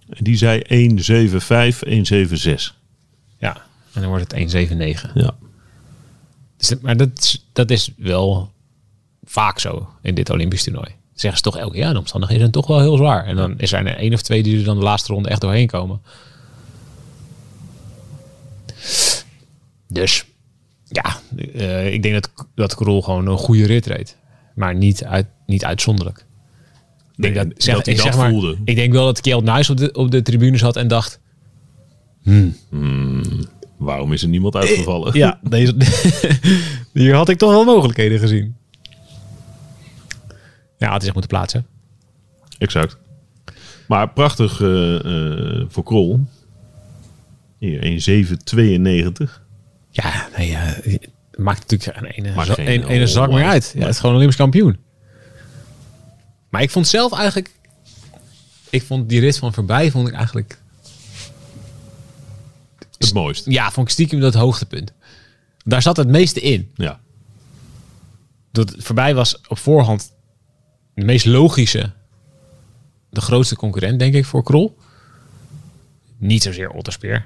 Die 0.10 0.38
zei 0.38 0.62
175, 0.68 1.88
176. 1.90 2.76
Ja, 3.40 3.58
en 3.94 4.02
dan 4.02 4.10
wordt 4.10 4.32
het 4.32 4.54
1,79. 5.08 5.14
Ja. 5.14 5.36
Dus, 6.58 6.76
maar 6.82 6.98
dat, 6.98 7.10
is- 7.20 7.46
dat 7.54 7.72
is 7.72 7.92
wel 7.98 8.52
vaak 9.24 9.60
zo 9.60 9.90
in 10.02 10.16
dit 10.16 10.30
Olympisch 10.30 10.64
toernooi. 10.64 10.90
Zeggen 11.14 11.38
ze 11.44 11.44
toch 11.52 11.58
elke 11.58 11.78
jaar, 11.78 11.94
de 11.94 12.00
omstandigheden 12.00 12.42
zijn 12.44 12.54
toch 12.64 12.68
wel 12.68 12.80
heel 12.80 12.98
zwaar. 12.98 13.26
En 13.26 13.36
dan 13.36 13.60
is 13.60 13.72
er 13.72 13.80
een 13.80 13.88
één 13.88 14.14
of 14.14 14.22
twee 14.22 14.44
die 14.44 14.58
er 14.58 14.64
dan 14.64 14.78
de 14.78 14.84
laatste 14.84 15.14
ronde 15.14 15.30
echt 15.30 15.42
doorheen 15.42 15.68
komen. 15.68 16.02
Dus 19.88 20.26
ja, 20.84 21.18
eh, 21.54 21.94
ik 21.94 22.02
denk 22.04 22.14
dat, 22.14 22.46
dat 22.56 22.76
Krol 22.76 23.02
gewoon 23.02 23.28
een 23.28 23.38
goede 23.38 23.66
rit 23.66 23.86
reed. 23.86 24.18
Maar 24.56 24.76
niet, 24.76 25.04
uit, 25.04 25.26
niet 25.46 25.66
uitzonderlijk. 25.66 26.26
Ik 27.18 27.24
denk 27.24 27.36
dat, 27.36 27.64
zeg, 27.64 27.76
dat 27.76 27.86
hij 27.86 27.94
ik 27.96 28.00
dat 28.02 28.08
zeg 28.14 28.18
maar, 28.22 28.30
voelde. 28.30 28.58
Ik 28.66 28.76
denk 28.76 28.94
wel 28.94 29.06
dat 29.06 29.22
Kjeld 29.22 29.44
Nuis 29.44 29.70
op 29.70 29.78
de, 29.78 29.92
op 29.92 30.12
de 30.12 30.22
tribune 30.22 30.58
zat 30.58 30.76
en 30.76 30.88
dacht... 30.88 31.20
Waarom 33.78 34.14
is 34.14 34.22
er 34.22 34.28
niemand 34.30 34.56
uitgevallen? 34.56 35.18
Ja, 35.18 35.40
deze, 35.50 35.76
hier 36.94 37.16
had 37.16 37.30
ik 37.30 37.38
toch 37.38 37.50
wel 37.52 37.64
mogelijkheden 37.66 38.20
gezien. 38.20 38.56
Ja, 40.78 40.86
had 40.88 40.92
hij 40.96 41.00
zich 41.02 41.14
moeten 41.14 41.28
plaatsen. 41.38 41.66
Exact. 42.58 42.98
Maar 43.88 44.10
prachtig 44.10 44.62
eh, 44.62 44.96
eh, 45.60 45.66
voor 45.68 45.84
Krol. 45.84 46.20
Hier, 47.60 47.82
1,792. 47.82 49.42
Ja, 49.92 50.28
nee, 50.38 50.48
ja, 50.50 50.60
het 50.60 51.10
maakt 51.38 51.60
natuurlijk 51.72 51.98
geen 51.98 52.26
ene, 52.26 52.36
Maakt 52.36 52.50
geen 52.50 52.68
een- 52.68 52.88
ene 52.88 53.08
zak 53.08 53.30
meer 53.30 53.44
uit. 53.44 53.52
uit. 53.52 53.72
Ja, 53.76 53.80
het 53.82 53.90
is 53.90 54.00
gewoon 54.00 54.16
Olympisch 54.16 54.38
kampioen. 54.38 54.78
Maar 56.58 56.66
ik 56.66 56.72
vond 56.72 56.88
zelf 56.88 57.14
eigenlijk... 57.14 57.52
Ik 58.70 58.84
vond 58.84 59.10
die 59.10 59.20
rit 59.20 59.38
van 59.38 59.54
voorbij, 59.54 59.92
vond 59.92 60.08
ik 60.08 60.14
eigenlijk... 60.14 60.60
Het 62.98 63.14
mooist. 63.14 63.46
Ja, 63.46 63.72
vond 63.72 63.88
ik 63.88 63.94
stiekem 63.94 64.20
dat 64.20 64.34
hoogtepunt. 64.34 64.94
Daar 65.64 65.82
zat 65.82 65.98
het 65.98 66.08
meeste 66.08 66.40
in. 66.40 66.72
Ja. 66.76 67.00
Dat 68.52 68.76
voorbij 68.78 69.16
was 69.16 69.42
op 69.48 69.58
voorhand 69.58 70.14
de 70.94 71.06
meest 71.06 71.26
logische, 71.26 71.92
de 73.10 73.22
grootste 73.22 73.56
concurrent, 73.56 74.00
denk 74.00 74.14
ik, 74.14 74.26
voor 74.26 74.44
Krol. 74.44 74.78
Niet 76.18 76.44
zozeer 76.44 76.70
Otterspeer. 76.70 77.26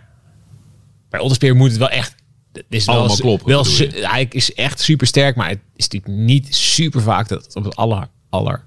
Bij 1.10 1.20
Otterspeer 1.20 1.56
moet 1.56 1.70
het 1.70 1.78
wel 1.78 1.89
echt. 1.89 2.15
Het 2.54 2.65
is 2.70 2.86
wel, 2.86 3.15
kloppen, 3.15 3.48
Wel, 3.48 3.65
hij 3.91 4.28
is 4.30 4.54
echt 4.54 4.80
super 4.80 5.08
sterk, 5.08 5.36
maar 5.36 5.50
het 5.50 5.60
is 5.76 5.88
natuurlijk 5.88 6.24
niet 6.24 6.56
super 6.56 7.02
vaak 7.02 7.28
dat 7.28 7.46
het 7.46 7.56
op 7.56 7.63
het 7.63 7.76
aller, 7.76 8.08
aller, 8.30 8.63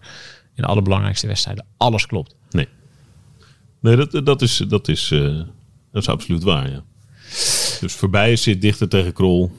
in 0.54 0.62
de 0.62 0.66
allerbelangrijkste 0.68 1.26
wedstrijden 1.26 1.66
alles 1.76 2.06
klopt. 2.06 2.34
Nee. 2.50 2.68
Nee, 3.80 3.96
dat, 3.96 4.26
dat, 4.26 4.42
is, 4.42 4.56
dat, 4.56 4.88
is, 4.88 5.10
eh, 5.10 5.20
dat 5.92 6.02
is 6.02 6.08
absoluut 6.08 6.42
waar, 6.42 6.70
ja. 6.70 6.84
Dus 7.80 7.92
voorbij 7.92 8.36
zit 8.36 8.60
dichter 8.60 8.88
tegen 8.88 9.12
Krol. 9.12 9.52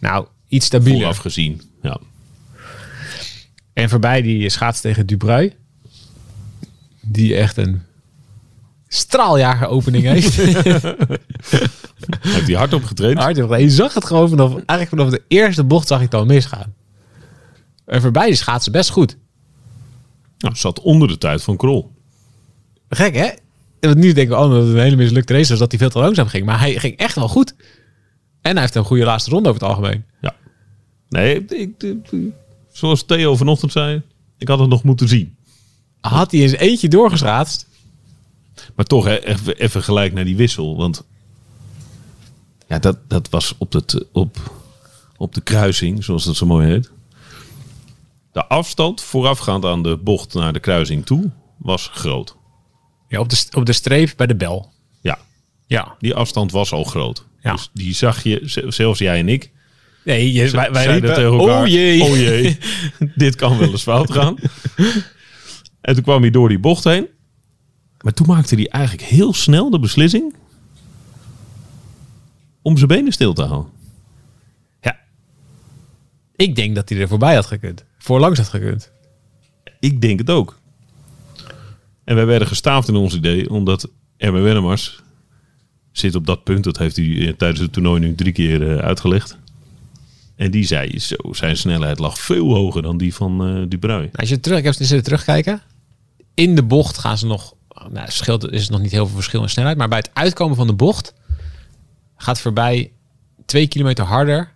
Nou, 0.00 0.26
iets 0.48 0.66
stabieler. 0.66 1.00
Vooraf 1.00 1.16
gezien. 1.16 1.62
Ja. 1.82 2.00
En 3.72 3.88
voorbij 3.88 4.22
die 4.22 4.48
schaats 4.48 4.80
tegen 4.80 5.06
Dubrui. 5.06 5.54
Die 7.00 7.36
echt 7.36 7.56
een 7.56 7.82
straaljager 8.88 9.68
opening 9.68 10.04
heeft. 10.04 10.34
Heeft 12.20 12.46
hij 12.46 12.56
hard 12.56 12.72
op 12.72 12.84
getraind? 12.84 13.18
Hard, 13.18 13.36
joh. 13.36 13.58
je 13.58 13.70
zag 13.70 13.94
het 13.94 14.04
gewoon 14.04 14.28
vanaf, 14.28 14.50
eigenlijk 14.52 14.88
vanaf 14.88 15.10
de 15.10 15.22
eerste 15.28 15.64
bocht 15.64 15.88
zag 15.88 15.98
ik 15.98 16.04
het 16.04 16.14
al 16.14 16.26
misgaan. 16.26 16.74
En 17.84 18.00
voorbij 18.00 18.26
die 18.26 18.34
schaatsen 18.34 18.72
best 18.72 18.90
goed. 18.90 19.16
Nou, 20.38 20.56
zat 20.56 20.80
onder 20.80 21.08
de 21.08 21.18
tijd 21.18 21.42
van 21.42 21.56
Krol. 21.56 21.92
Gek 22.88 23.14
hè? 23.14 23.28
Want 23.80 23.96
nu 23.96 24.12
denken 24.12 24.36
we, 24.36 24.42
oh, 24.44 24.50
dat 24.50 24.62
het 24.66 24.74
een 24.74 24.80
hele 24.82 24.96
mislukte 24.96 25.32
race 25.32 25.50
was 25.50 25.58
dat 25.58 25.70
hij 25.70 25.80
veel 25.80 25.90
te 25.90 25.98
langzaam 25.98 26.26
ging. 26.26 26.44
Maar 26.46 26.60
hij 26.60 26.78
ging 26.78 26.96
echt 26.96 27.14
wel 27.14 27.28
goed. 27.28 27.54
En 28.40 28.52
hij 28.52 28.60
heeft 28.60 28.74
een 28.74 28.84
goede 28.84 29.04
laatste 29.04 29.30
ronde 29.30 29.48
over 29.48 29.60
het 29.60 29.70
algemeen. 29.70 30.04
Ja. 30.20 30.34
Nee, 31.08 31.44
ik, 31.44 31.82
ik- 31.82 32.10
zoals 32.72 33.04
Theo 33.04 33.36
vanochtend 33.36 33.72
zei, 33.72 34.02
ik 34.38 34.48
had 34.48 34.58
het 34.58 34.68
nog 34.68 34.82
moeten 34.82 35.08
zien. 35.08 35.36
Had 36.00 36.30
hij 36.30 36.40
eens 36.40 36.52
eentje 36.52 36.88
doorgeschaatst. 36.88 37.66
Maar 38.76 38.84
toch, 38.84 39.04
hè, 39.04 39.24
even, 39.24 39.56
even 39.58 39.82
gelijk 39.82 40.12
naar 40.12 40.24
die 40.24 40.36
wissel. 40.36 40.76
Want 40.76 41.04
ja, 42.68 42.78
dat, 42.78 42.98
dat 43.08 43.28
was 43.28 43.54
op, 43.58 43.72
het, 43.72 44.04
op, 44.12 44.36
op 45.16 45.34
de 45.34 45.40
kruising, 45.40 46.04
zoals 46.04 46.24
dat 46.24 46.36
zo 46.36 46.46
mooi 46.46 46.68
heet. 46.68 46.90
De 48.38 48.46
afstand 48.46 49.02
voorafgaand 49.02 49.64
aan 49.64 49.82
de 49.82 49.96
bocht 49.96 50.34
naar 50.34 50.52
de 50.52 50.60
kruising 50.60 51.06
toe 51.06 51.30
was 51.56 51.90
groot. 51.92 52.36
Ja, 53.08 53.18
op, 53.20 53.28
de, 53.28 53.46
op 53.56 53.66
de 53.66 53.72
streep 53.72 54.12
bij 54.16 54.26
de 54.26 54.36
bel. 54.36 54.72
Ja, 55.00 55.18
Ja. 55.66 55.96
Die 55.98 56.14
afstand 56.14 56.52
was 56.52 56.72
al 56.72 56.84
groot. 56.84 57.24
Ja. 57.40 57.52
Dus 57.52 57.70
die 57.72 57.94
zag 57.94 58.22
je, 58.22 58.40
zelfs 58.68 58.98
jij 58.98 59.18
en 59.18 59.28
ik, 59.28 59.50
Nee, 60.04 60.32
je, 60.32 60.50
wij, 60.50 60.72
wij 60.72 60.86
riepen, 60.86 61.14
tegen 61.14 61.32
elkaar, 61.32 61.62
oh 61.62 61.66
jee. 61.66 62.02
oh 62.02 62.16
jee, 62.16 62.58
dit 63.14 63.36
kan 63.36 63.58
wel 63.58 63.70
eens 63.70 63.82
fout 63.82 64.12
gaan. 64.12 64.36
En 65.80 65.94
toen 65.94 66.02
kwam 66.02 66.20
hij 66.20 66.30
door 66.30 66.48
die 66.48 66.58
bocht 66.58 66.84
heen. 66.84 67.08
Maar 68.00 68.12
toen 68.12 68.26
maakte 68.26 68.54
hij 68.54 68.68
eigenlijk 68.68 69.08
heel 69.08 69.34
snel 69.34 69.70
de 69.70 69.78
beslissing 69.78 70.34
om 72.62 72.76
zijn 72.76 72.88
benen 72.88 73.12
stil 73.12 73.32
te 73.32 73.42
houden. 73.42 73.72
Ja. 74.80 74.98
Ik 76.36 76.56
denk 76.56 76.74
dat 76.74 76.88
hij 76.88 77.00
er 77.00 77.08
voorbij 77.08 77.34
had 77.34 77.46
gekund. 77.46 77.86
Voorlangs 77.98 78.38
had 78.38 78.48
gekund. 78.48 78.90
Ik 79.80 80.00
denk 80.00 80.18
het 80.18 80.30
ook. 80.30 80.58
En 82.04 82.14
wij 82.14 82.26
werden 82.26 82.48
gestaafd 82.48 82.88
in 82.88 82.96
ons 82.96 83.14
idee, 83.14 83.50
omdat 83.50 83.88
Erwin 84.16 84.42
Wennemars 84.42 85.02
zit 85.92 86.14
op 86.14 86.26
dat 86.26 86.44
punt. 86.44 86.64
Dat 86.64 86.78
heeft 86.78 86.96
hij 86.96 87.26
eh, 87.26 87.32
tijdens 87.34 87.60
het 87.60 87.72
toernooi 87.72 88.00
nu 88.00 88.14
drie 88.14 88.32
keer 88.32 88.70
eh, 88.70 88.84
uitgelegd. 88.84 89.36
En 90.36 90.50
die 90.50 90.66
zei, 90.66 90.98
zo, 90.98 91.16
zijn 91.30 91.56
snelheid 91.56 91.98
lag 91.98 92.18
veel 92.18 92.54
hoger 92.54 92.82
dan 92.82 92.98
die 92.98 93.14
van 93.14 93.46
eh 93.46 93.62
Dubrui. 93.68 94.10
Als 94.12 94.28
je 94.28 94.40
terug, 94.40 94.58
ik 94.58 94.64
heb 94.64 94.74
zitten 94.74 95.02
terugkijken. 95.02 95.62
In 96.34 96.54
de 96.54 96.62
bocht 96.62 96.98
gaan 96.98 97.18
ze 97.18 97.26
nog. 97.26 97.54
Nou, 97.68 97.98
het 97.98 98.12
scheelt, 98.12 98.50
is 98.50 98.68
nog 98.68 98.80
niet 98.80 98.90
heel 98.90 99.06
veel 99.06 99.14
verschil 99.14 99.42
in 99.42 99.48
snelheid. 99.48 99.76
Maar 99.76 99.88
bij 99.88 99.98
het 99.98 100.10
uitkomen 100.12 100.56
van 100.56 100.66
de 100.66 100.72
bocht 100.72 101.14
gaat 102.16 102.40
voorbij 102.40 102.92
twee 103.46 103.66
kilometer 103.66 104.04
harder. 104.04 104.52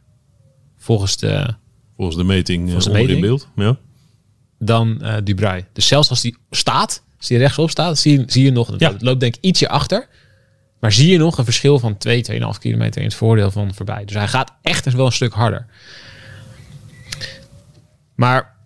Volgens 0.76 1.16
de, 1.16 1.54
Volgens 2.02 2.22
de 2.22 2.32
meting 2.34 2.60
eh, 2.60 2.64
Volgens 2.64 2.84
de 2.84 2.90
onder 2.90 3.08
in 3.08 3.20
meting? 3.20 3.26
beeld. 3.54 3.66
Ja. 3.66 3.76
dan 4.58 5.02
eh 5.02 5.16
Dubrui. 5.24 5.64
Dus 5.72 5.86
zelfs 5.86 6.10
als 6.10 6.20
die 6.20 6.36
staat, 6.50 7.02
als 7.18 7.26
die 7.26 7.38
rechtsop 7.38 7.70
staat, 7.70 7.98
zie 7.98 8.18
je, 8.18 8.24
zie 8.26 8.44
je 8.44 8.50
nog. 8.50 8.74
Ja. 8.78 8.92
Het 8.92 9.02
loopt 9.02 9.20
denk 9.20 9.36
ik 9.36 9.42
ietsje 9.44 9.68
achter. 9.68 10.08
Maar 10.80 10.92
zie 10.92 11.10
je 11.10 11.18
nog 11.18 11.38
een 11.38 11.44
verschil 11.44 11.78
van 11.78 11.96
2, 11.96 12.24
2,5 12.32 12.58
kilometer 12.58 13.00
in 13.00 13.06
het 13.06 13.16
voordeel 13.16 13.50
van 13.50 13.74
voorbij. 13.74 14.04
Dus 14.04 14.14
hij 14.14 14.28
gaat 14.28 14.52
echt 14.62 14.92
wel 14.92 15.06
een 15.06 15.12
stuk 15.12 15.32
harder. 15.32 15.66
Maar 18.14 18.56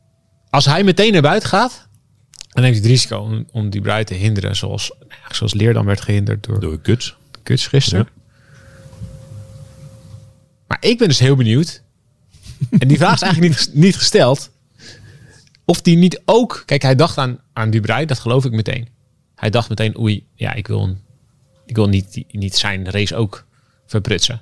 als 0.51 0.65
hij 0.65 0.85
meteen 0.85 1.13
naar 1.13 1.23
buiten 1.23 1.49
gaat, 1.49 1.89
dan 2.49 2.63
neemt 2.63 2.75
hij 2.75 2.83
het 2.85 2.93
risico 2.93 3.19
om, 3.19 3.47
om 3.53 3.71
die 3.71 3.81
brui 3.81 4.05
te 4.05 4.15
hinderen. 4.15 4.57
Zoals, 4.57 4.93
zoals 5.31 5.55
Leerdam 5.55 5.87
werd 5.87 6.01
gehinderd 6.01 6.45
door, 6.45 6.61
Door 6.61 6.81
Kuts. 6.81 7.17
Kuts 7.43 7.67
gisteren. 7.67 8.09
Ja. 8.15 8.23
Maar 10.67 10.79
ik 10.81 10.99
ben 10.99 11.09
dus 11.09 11.19
heel 11.19 11.37
benieuwd. 11.37 11.85
En 12.79 12.89
die 12.89 12.97
vraag 12.97 13.15
is 13.15 13.23
eigenlijk 13.23 13.55
niet, 13.59 13.71
niet 13.75 13.97
gesteld. 13.97 14.51
Of 15.65 15.81
die 15.83 15.97
niet 15.97 16.21
ook... 16.25 16.63
Kijk, 16.67 16.83
hij 16.83 16.95
dacht 16.95 17.19
aan, 17.19 17.39
aan 17.53 17.71
Dubrui, 17.71 18.07
dat 18.07 18.19
geloof 18.19 18.45
ik 18.45 18.53
meteen. 18.53 18.89
Hij 19.35 19.51
dacht 19.51 19.69
meteen, 19.69 19.99
oei, 19.99 20.25
ja, 20.35 20.53
ik 20.55 20.67
wil, 20.67 20.97
ik 21.67 21.77
wil 21.77 21.89
niet, 21.89 22.25
niet 22.31 22.57
zijn 22.57 22.91
race 22.91 23.17
ook 23.17 23.45
verprutsen. 23.87 24.41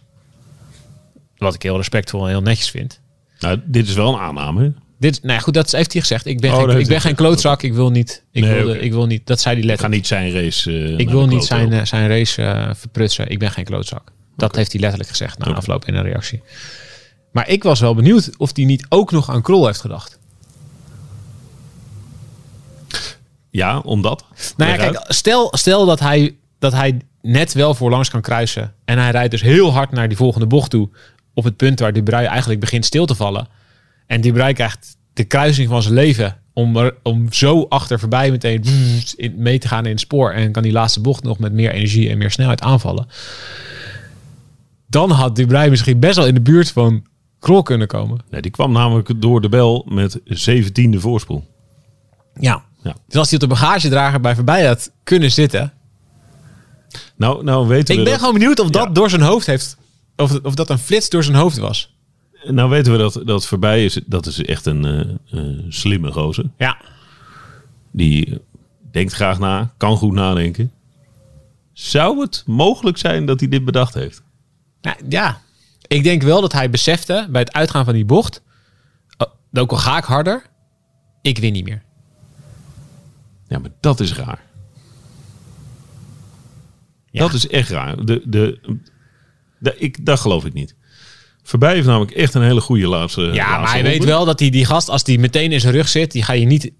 Wat 1.36 1.54
ik 1.54 1.62
heel 1.62 1.76
respectvol 1.76 2.22
en 2.24 2.28
heel 2.28 2.42
netjes 2.42 2.70
vind. 2.70 3.00
Nou, 3.38 3.60
dit 3.64 3.88
is 3.88 3.94
wel 3.94 4.14
een 4.14 4.20
aanname. 4.20 4.62
hè? 4.62 4.70
Dit, 4.98 5.22
nou 5.22 5.34
ja, 5.34 5.38
goed, 5.40 5.54
dat 5.54 5.70
heeft 5.72 5.92
hij 5.92 6.00
gezegd. 6.00 6.26
Ik 6.26 6.40
ben, 6.40 6.52
Oh, 6.54 6.62
geen, 6.70 6.78
ik 6.78 6.86
ben 6.86 7.00
geen 7.00 7.14
klootzak. 7.14 7.62
Ik 7.62 7.74
wil 7.74 7.90
niet. 7.90 8.22
Ik, 8.32 8.42
Nee, 8.42 8.54
wilde, 8.54 8.70
oké. 8.72 8.80
ik 8.80 8.92
wil 8.92 9.06
niet. 9.06 9.26
Dat 9.26 9.40
zei 9.40 9.54
hij 9.54 9.62
Ga 9.62 9.68
letterlijk. 9.68 9.98
niet 9.98 10.06
zijn 10.06 10.32
race. 10.32 10.70
eh, 10.70 10.98
Ik 10.98 11.08
wil 11.10 11.26
niet 11.26 11.44
zijn, 11.44 11.72
eh, 11.72 11.84
zijn 11.84 12.08
race 12.08 12.42
eh, 12.42 12.70
verprutsen. 12.74 13.28
Ik 13.28 13.38
ben 13.38 13.50
geen 13.50 13.64
klootzak. 13.64 14.12
Dat 14.36 14.56
heeft 14.56 14.72
hij 14.72 14.80
letterlijk 14.80 15.10
gezegd 15.10 15.38
na 15.38 15.54
afloop 15.54 15.84
in 15.84 15.94
een 15.94 16.02
reactie. 16.02 16.42
Maar 17.34 17.48
ik 17.48 17.62
was 17.62 17.80
wel 17.80 17.94
benieuwd 17.94 18.30
of 18.36 18.50
hij 18.56 18.64
niet 18.64 18.86
ook 18.88 19.10
nog 19.10 19.30
aan 19.30 19.42
Krol 19.42 19.66
heeft 19.66 19.80
gedacht. 19.80 20.18
Ja, 23.50 23.78
omdat. 23.78 24.24
Nou 24.56 24.70
ja, 24.70 24.76
kijk, 24.76 25.04
stel, 25.08 25.48
stel 25.56 25.86
dat, 25.86 26.00
hij, 26.00 26.36
dat 26.58 26.72
hij 26.72 27.00
net 27.22 27.52
wel 27.52 27.74
voorlangs 27.74 28.10
kan 28.10 28.20
kruisen. 28.20 28.74
En 28.84 28.98
hij 28.98 29.10
rijdt 29.10 29.30
dus 29.30 29.42
heel 29.42 29.72
hard 29.72 29.90
naar 29.90 30.08
die 30.08 30.16
volgende 30.16 30.46
bocht 30.46 30.70
toe. 30.70 30.88
Op 31.34 31.44
het 31.44 31.56
punt 31.56 31.80
waar 31.80 31.92
Dubrui 31.92 32.26
eigenlijk 32.26 32.60
begint 32.60 32.84
stil 32.84 33.06
te 33.06 33.14
vallen. 33.14 33.48
En 34.06 34.20
Dubrui 34.20 34.54
krijgt 34.54 34.96
de 35.12 35.24
kruising 35.24 35.68
van 35.68 35.82
zijn 35.82 35.94
leven. 35.94 36.36
Om, 36.52 36.76
er, 36.76 36.94
om 37.02 37.32
zo 37.32 37.66
achter 37.68 37.98
voorbij 37.98 38.30
meteen 38.30 38.64
in- 39.16 39.34
mee 39.36 39.58
te 39.58 39.68
gaan 39.68 39.84
in 39.84 39.90
het 39.90 40.00
spoor. 40.00 40.30
En 40.32 40.52
kan 40.52 40.62
die 40.62 40.72
laatste 40.72 41.00
bocht 41.00 41.22
nog 41.22 41.38
met 41.38 41.52
meer 41.52 41.70
energie 41.72 42.10
en 42.10 42.18
meer 42.18 42.30
snelheid 42.30 42.60
aanvallen. 42.60 43.06
Dan 44.86 45.10
had 45.10 45.36
Dubrui 45.36 45.70
misschien 45.70 45.98
best 45.98 46.16
wel 46.16 46.26
in 46.26 46.34
de 46.34 46.40
buurt 46.40 46.70
van 46.70 47.04
Krol 47.44 47.62
kunnen 47.62 47.86
komen. 47.86 48.20
Nee, 48.30 48.40
die 48.42 48.50
kwam 48.50 48.72
namelijk 48.72 49.20
door 49.20 49.40
de 49.40 49.48
bel 49.48 49.86
met 49.88 50.20
17e 50.20 50.96
voorsprong. 50.96 51.44
Ja. 52.40 52.64
Ja. 52.82 52.96
Dus 53.06 53.16
als 53.16 53.30
hij 53.30 53.34
op 53.34 53.40
de 53.40 53.54
bagagedrager 53.54 54.20
bij 54.20 54.34
voorbij 54.34 54.66
had 54.66 54.90
kunnen 55.02 55.32
zitten. 55.32 55.72
Nou, 57.16 57.44
nou 57.44 57.66
weten 57.68 57.94
Ik 57.94 57.98
we 57.98 58.04
ben 58.04 58.12
dat, 58.12 58.18
gewoon 58.18 58.34
benieuwd 58.38 58.60
of 58.60 58.70
dat 58.70 58.84
Ja. 58.86 58.90
door 58.92 59.10
zijn 59.10 59.22
hoofd 59.22 59.46
heeft. 59.46 59.76
Of, 60.16 60.40
of 60.42 60.54
dat 60.54 60.70
een 60.70 60.78
flits 60.78 61.08
door 61.08 61.24
zijn 61.24 61.36
hoofd 61.36 61.56
was. 61.56 61.94
nou 62.44 62.70
weten 62.70 62.92
we 62.92 62.98
dat, 62.98 63.20
dat 63.24 63.46
voorbij 63.46 63.84
is. 63.84 64.00
Dat 64.06 64.26
is 64.26 64.44
echt 64.44 64.66
een 64.66 64.84
eh, 64.84 65.38
eh, 65.38 65.58
slimme 65.68 66.12
gozer. 66.12 66.50
Ja. 66.58 66.76
Die 67.90 68.40
denkt 68.90 69.12
graag 69.12 69.38
na, 69.38 69.74
kan 69.76 69.96
goed 69.96 70.12
nadenken. 70.12 70.72
Zou 71.72 72.20
het 72.20 72.42
mogelijk 72.46 72.98
zijn 72.98 73.26
dat 73.26 73.40
hij 73.40 73.48
dit 73.48 73.64
bedacht 73.64 73.94
heeft? 73.94 74.22
Nou, 74.80 74.96
ja. 75.08 75.42
Ik 75.94 76.02
denk 76.02 76.22
wel 76.22 76.40
dat 76.40 76.52
hij 76.52 76.70
besefte 76.70 77.26
bij 77.30 77.40
het 77.40 77.52
uitgaan 77.52 77.84
van 77.84 77.94
die 77.94 78.04
bocht. 78.04 78.42
oh, 79.16 79.28
ook 79.52 79.70
al 79.70 79.76
ga 79.76 79.96
ik 79.96 80.04
harder. 80.04 80.42
Ik 81.22 81.38
win 81.38 81.52
niet 81.52 81.64
meer. 81.64 81.82
Ja, 83.48 83.58
maar 83.58 83.70
dat 83.80 84.00
is 84.00 84.14
raar. 84.14 84.42
Ja. 87.10 87.20
Dat 87.20 87.32
is 87.32 87.48
echt 87.48 87.68
raar. 87.68 88.04
De, 88.04 88.22
de, 88.24 88.60
de, 89.58 89.76
ik, 89.78 90.06
dat 90.06 90.20
geloof 90.20 90.44
ik 90.44 90.52
niet. 90.52 90.74
Voorbij 91.42 91.74
heeft 91.74 91.86
namelijk 91.86 92.12
echt 92.12 92.34
een 92.34 92.42
hele 92.42 92.60
goede 92.60 92.88
laatste. 92.88 93.22
Ja, 93.22 93.58
maar 93.58 93.70
hij 93.70 93.82
weet 93.82 94.04
wel 94.04 94.24
dat 94.24 94.40
hij 94.40 94.50
die 94.50 94.64
gast, 94.64 94.88
als 94.88 95.04
die 95.04 95.18
meteen 95.18 95.52
in 95.52 95.60
zijn 95.60 95.74
rug 95.74 95.88
zit, 95.88 96.12
die 96.12 96.22
ga 96.22 96.32
je 96.32 96.46
niet. 96.46 96.72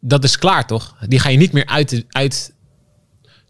Dat 0.00 0.24
is 0.24 0.38
klaar 0.38 0.66
toch? 0.66 0.96
Die 1.08 1.18
ga 1.18 1.28
je 1.28 1.38
niet 1.38 1.52
meer 1.52 1.66
uit, 1.66 2.04
uit 2.08 2.54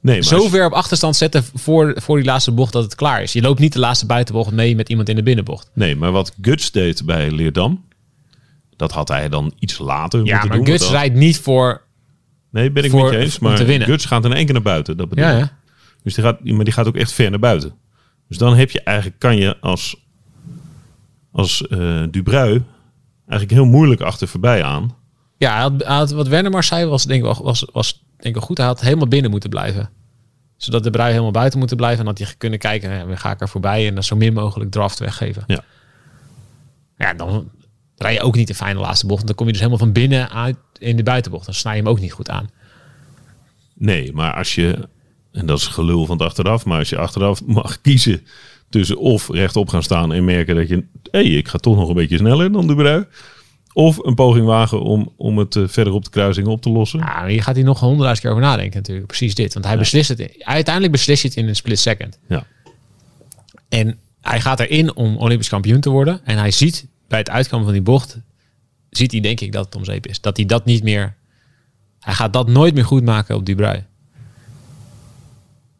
Nee, 0.07 0.15
maar 0.15 0.25
zo 0.25 0.49
ver 0.49 0.67
op 0.67 0.73
achterstand 0.73 1.17
zetten 1.17 1.45
voor, 1.55 1.95
voor 2.01 2.17
die 2.17 2.25
laatste 2.25 2.53
bocht 2.53 2.73
dat 2.73 2.83
het 2.85 2.95
klaar 2.95 3.23
is. 3.23 3.33
Je 3.33 3.41
loopt 3.43 3.61
niet 3.61 3.73
de 3.73 3.79
laatste 3.79 4.07
buitenbocht 4.07 4.53
mee 4.53 4.77
met 4.77 4.89
iemand 4.89 5.09
in 5.09 5.17
de 5.17 5.23
binnenbocht. 5.23 5.71
Nee, 5.75 5.97
maar 5.97 6.13
wat 6.13 6.33
Guts 6.41 6.71
deed 6.71 7.05
bij 7.05 7.31
Leerdam, 7.31 7.85
dat 8.77 8.93
had 8.93 9.09
hij 9.09 9.29
dan 9.29 9.53
iets 9.59 9.79
later 9.79 10.25
Ja, 10.25 10.31
moeten 10.33 10.49
maar 10.49 10.57
doen. 10.57 10.67
Guts 10.67 10.81
want 10.81 10.93
dat- 10.93 11.01
rijdt 11.01 11.15
niet 11.17 11.39
voor. 11.39 11.83
Nee, 12.51 12.71
ben 12.71 12.85
ik 12.85 12.91
voor- 12.91 13.13
je 13.13 13.19
eens. 13.19 13.39
Maar. 13.39 13.59
Guts 13.59 14.05
gaat 14.05 14.25
in 14.25 14.33
één 14.33 14.45
keer 14.45 14.55
naar 14.55 14.63
buiten. 14.63 14.97
Dat 14.97 15.09
bedoel 15.09 15.25
Ja, 15.25 15.37
ja. 15.37 15.53
Dus 16.03 16.15
die 16.15 16.25
gaat, 16.25 16.45
maar 16.45 16.65
die 16.65 16.73
gaat 16.75 16.87
ook 16.87 16.97
echt 16.97 17.13
ver 17.13 17.31
naar 17.31 17.39
buiten. 17.39 17.75
Dus 18.29 18.39
dan 18.39 18.57
heb 18.57 18.71
je 18.71 18.81
eigenlijk, 18.83 19.19
kan 19.19 19.37
je 19.37 19.57
als, 19.61 19.97
als 21.33 21.67
eh 21.67 22.03
Dubrui 22.11 22.63
eigenlijk 23.29 23.51
heel 23.51 23.65
moeilijk 23.71 24.01
achter 24.01 24.29
voorbij 24.29 24.65
aan. 24.65 24.97
Ja, 25.39 25.77
wat 26.15 26.29
Wernemars 26.29 26.67
zei 26.67 26.87
was 26.87 27.05
denk 27.05 27.25
ik 27.27 27.35
was, 27.37 27.65
was, 27.73 28.05
denk 28.17 28.37
ik 28.37 28.43
goed. 28.43 28.59
Had 28.59 28.81
helemaal 28.81 29.09
binnen 29.09 29.31
moeten 29.31 29.51
blijven. 29.51 29.91
Zodat 30.57 30.83
de 30.83 30.91
brui 30.91 31.11
helemaal 31.11 31.31
buiten 31.31 31.59
moeten 31.59 31.77
blijven. 31.77 31.99
En 31.99 32.05
dat 32.05 32.19
hij 32.19 32.35
kunnen 32.39 32.59
kijken, 32.59 33.09
dan 33.09 33.19
ga 33.19 33.31
ik 33.31 33.41
er 33.41 33.49
voorbij. 33.49 33.87
En 33.87 33.95
dan 33.95 34.03
zo 34.03 34.17
min 34.17 34.33
mogelijk 34.33 34.71
draft 34.71 34.99
weggeven. 34.99 35.45
Ja. 35.47 35.65
Ja, 36.99 37.15
dan 37.15 37.51
rij 37.97 38.13
je 38.13 38.21
ook 38.21 38.37
niet 38.37 38.49
de 38.49 38.55
fijne 38.55 38.81
laatste 38.81 39.07
bocht. 39.07 39.23
Want 39.25 39.27
dan 39.27 39.37
kom 39.37 39.47
je 39.47 39.53
dus 39.53 39.61
helemaal 39.61 39.85
van 39.85 39.93
binnen 39.93 40.31
uit 40.31 40.57
in 40.79 40.97
de 40.97 41.03
buitenbocht. 41.03 41.45
Dan 41.45 41.55
snij 41.55 41.77
je 41.77 41.83
hem 41.83 41.91
ook 41.91 42.01
niet 42.01 42.13
goed 42.13 42.31
aan. 42.31 42.51
Nee, 43.75 44.13
maar 44.13 44.35
als 44.35 44.55
je, 44.55 44.89
en 45.33 45.47
dat 45.47 45.59
is 45.59 45.67
gelul 45.67 46.07
van 46.07 46.17
het 46.17 46.27
achteraf, 46.27 46.65
maar 46.65 46.79
als 46.79 46.89
je 46.89 46.99
achteraf 46.99 47.45
mag 47.45 47.81
kiezen 47.81 48.27
tussen 48.69 48.99
of 48.99 49.29
rechtop 49.29 49.69
gaan 49.69 49.83
staan 49.83 50.13
en 50.13 50.25
merken 50.25 50.57
dat 50.57 50.69
je, 50.69 50.75
hé, 50.77 50.85
hey, 51.11 51.25
ik 51.25 51.49
ga 51.49 51.59
toch 51.59 51.77
nog 51.77 51.89
een 51.89 51.95
beetje 51.95 52.17
sneller 52.17 52.53
dan 52.53 52.67
Dubrui. 52.67 53.05
Of 53.77 54.05
een 54.05 54.15
poging 54.15 54.47
wagen 54.47 54.83
om, 54.83 55.13
om 55.17 55.39
het 55.39 55.57
eh, 55.57 55.63
verder 55.67 55.93
op 55.93 56.05
de 56.05 56.11
kruising 56.11 56.47
op 56.47 56.63
te 56.63 56.71
lossen. 56.71 56.99
Ja, 56.99 57.05
maar 57.05 57.27
hier 57.27 57.43
gaat 57.43 57.55
hij 57.55 57.65
nog 57.65 57.81
honderdduizend 57.81 58.27
keer 58.27 58.37
over 58.37 58.49
nadenken 58.49 58.77
natuurlijk. 58.77 59.07
Precies 59.07 59.35
dit. 59.35 59.55
Want 59.55 59.67
hij 59.67 59.79
beslist 59.79 60.09
het. 60.09 60.37
Uiteindelijk 60.39 60.93
beslist 60.93 61.23
hij 61.23 61.31
het 61.35 61.43
in 61.43 61.49
een 61.49 61.57
split 61.57 61.79
second. 61.79 62.19
Ja. 62.29 62.47
En 63.69 63.99
hij 64.21 64.41
gaat 64.41 64.61
erin 64.61 64.95
om 64.95 65.17
Olympisch 65.17 65.49
kampioen 65.49 65.81
te 65.81 65.91
worden. 65.91 66.21
En 66.25 66.39
hij 66.39 66.51
ziet 66.51 66.87
bij 67.09 67.19
het 67.19 67.31
uitkomen 67.31 67.65
van 67.65 67.75
die 67.75 67.83
bocht, 67.83 68.19
ziet 68.91 69.13
hij 69.13 69.21
denk 69.21 69.41
ik 69.41 69.53
dat 69.53 69.65
het 69.65 69.75
om 69.75 69.85
zeep 69.85 70.07
is. 70.07 70.21
Dat 70.21 70.37
hij 70.37 70.47
dat 70.47 70.65
niet 70.65 70.83
meer, 70.83 71.15
hij 72.01 72.15
gaat 72.15 72.33
dat 72.33 72.49
nooit 72.49 72.75
meer 72.75 72.85
goed 72.85 73.05
maken 73.05 73.37
op 73.37 73.47
Dubrui. 73.47 73.85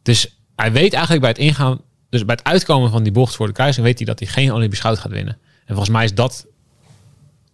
Dus 0.01 0.37
hij 0.55 0.71
weet 0.71 0.93
eigenlijk 0.93 1.21
bij 1.21 1.31
het 1.31 1.39
ingaan, 1.39 1.81
dus 2.09 2.25
bij 2.25 2.35
het 2.35 2.47
uitkomen 2.47 2.91
van 2.91 3.03
die 3.03 3.11
bocht 3.11 3.35
voor 3.35 3.47
de 3.47 3.53
kruising, 3.53 3.85
weet 3.85 3.97
hij 3.97 4.07
dat 4.07 4.19
hij 4.19 4.27
geen 4.27 4.53
Olympisch 4.53 4.79
goud 4.79 4.99
gaat 4.99 5.11
winnen. 5.11 5.37
En 5.65 5.75
volgens 5.75 5.89
mij 5.89 6.03
is 6.03 6.13
dat 6.13 6.47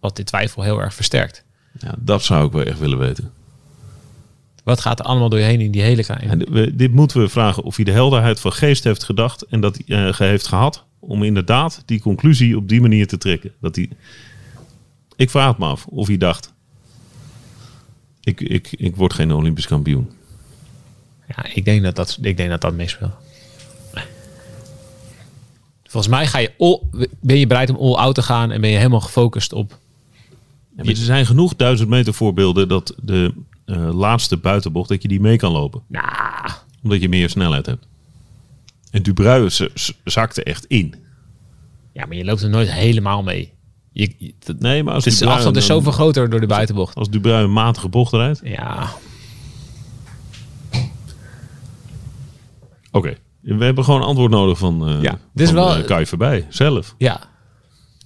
wat 0.04 0.16
dit 0.16 0.26
twijfel 0.26 0.62
heel 0.62 0.80
erg 0.80 0.94
versterkt. 0.94 1.44
ja, 1.78 1.94
dat 1.98 2.22
zou 2.22 2.46
ik 2.46 2.52
wel 2.52 2.62
echt 2.62 2.78
willen 2.78 2.98
weten. 2.98 3.32
Wat 4.64 4.80
gaat 4.80 4.98
er 4.98 5.04
allemaal 5.04 5.28
door 5.28 5.38
je 5.38 5.44
heen 5.44 5.60
in 5.60 5.70
die 5.70 5.82
hele 5.82 6.04
En 6.06 6.16
kleine... 6.18 6.46
we- 6.50 6.76
dit 6.76 6.92
moeten 6.92 7.20
we 7.20 7.28
vragen 7.28 7.62
of 7.62 7.76
hij 7.76 7.84
de 7.84 7.90
helderheid 7.92 8.40
van 8.40 8.52
geest 8.52 8.84
heeft 8.84 9.04
gedacht 9.04 9.42
en 9.42 9.60
dat 9.60 9.78
hij 9.84 10.06
eh, 10.06 10.14
ge- 10.14 10.24
heeft 10.24 10.46
gehad 10.46 10.84
om 10.98 11.22
inderdaad 11.22 11.82
die 11.86 12.00
conclusie 12.00 12.56
op 12.56 12.68
die 12.68 12.80
manier 12.80 13.06
te 13.06 13.18
trekken. 13.18 13.52
Dat 13.60 13.76
hij, 13.76 13.88
ik 15.16 15.30
vraag 15.30 15.48
het 15.48 15.58
me 15.58 15.66
af 15.66 15.86
of 15.86 16.06
hij 16.06 16.16
dacht, 16.16 16.52
ik, 18.20 18.40
ik, 18.40 18.72
ik 18.72 18.96
word 18.96 19.12
geen 19.14 19.32
Olympisch 19.32 19.66
kampioen. 19.66 20.10
Ja, 21.28 21.44
ik 21.54 21.64
denk 21.64 21.82
dat 21.82 21.96
dat, 21.96 22.18
ik 22.22 22.36
denk 22.36 22.50
dat, 22.50 22.60
dat 22.60 22.74
meespeelt. 22.74 23.12
Volgens 25.82 26.14
mij 26.14 26.26
ga 26.26 26.38
je 26.38 26.52
all, 26.58 26.80
ben 27.20 27.38
je 27.38 27.46
bereid 27.46 27.70
om 27.70 27.76
all 27.76 27.94
out 28.04 28.14
te 28.14 28.22
gaan 28.22 28.50
en 28.50 28.60
ben 28.60 28.70
je 28.70 28.76
helemaal 28.76 29.00
gefocust 29.00 29.52
op. 29.52 29.78
Ja, 30.76 30.84
er 30.90 30.96
zijn 30.96 31.26
genoeg 31.26 31.56
duizend 31.56 31.88
meter 31.88 32.14
voorbeelden 32.14 32.68
dat 32.68 32.94
de 33.02 33.34
eh, 33.64 33.94
laatste 33.94 34.36
buitenbocht, 34.36 34.88
dat 34.88 35.02
je 35.02 35.08
die 35.08 35.20
mee 35.20 35.36
kan 35.36 35.52
lopen. 35.52 35.82
Nou, 35.86 36.04
Omdat 36.82 37.00
je 37.00 37.08
meer 37.08 37.30
snelheid 37.30 37.66
hebt. 37.66 37.86
En 38.90 39.02
z- 39.74 39.90
zakte 40.04 40.42
echt 40.42 40.64
in. 40.64 40.94
ja, 41.92 42.06
maar 42.06 42.16
je 42.16 42.24
loopt 42.24 42.42
er 42.42 42.48
nooit 42.50 42.72
helemaal 42.72 43.22
mee. 43.22 43.52
Je, 43.92 44.14
je- 44.18 44.34
dat- 44.38 44.58
Nee, 44.58 44.82
maar 44.82 44.94
als 44.94 45.04
het 45.04 45.12
is, 45.12 45.18
de 45.18 45.26
afstand 45.26 45.56
is 45.56 45.66
zoveel 45.66 45.92
groter 45.92 46.30
door 46.30 46.40
de 46.40 46.46
buitenbocht. 46.46 46.94
Als 46.96 47.10
Dubrui 47.10 47.44
een 47.44 47.52
matige 47.52 47.88
bocht 47.88 48.12
rijdt. 48.12 48.40
Ja, 48.44 48.88
Oké, 52.90 53.14
we 53.40 53.64
hebben 53.64 53.84
gewoon 53.84 54.02
antwoord 54.02 54.30
nodig 54.30 54.58
van, 54.58 54.88
eh 54.88 55.02
Ja, 55.02 55.18
dit 55.34 55.46
is 55.46 55.52
wel- 55.52 55.76
eh, 55.76 55.84
Kai 55.84 56.06
voorbij 56.06 56.46
zelf. 56.48 56.94
ja. 56.98 57.32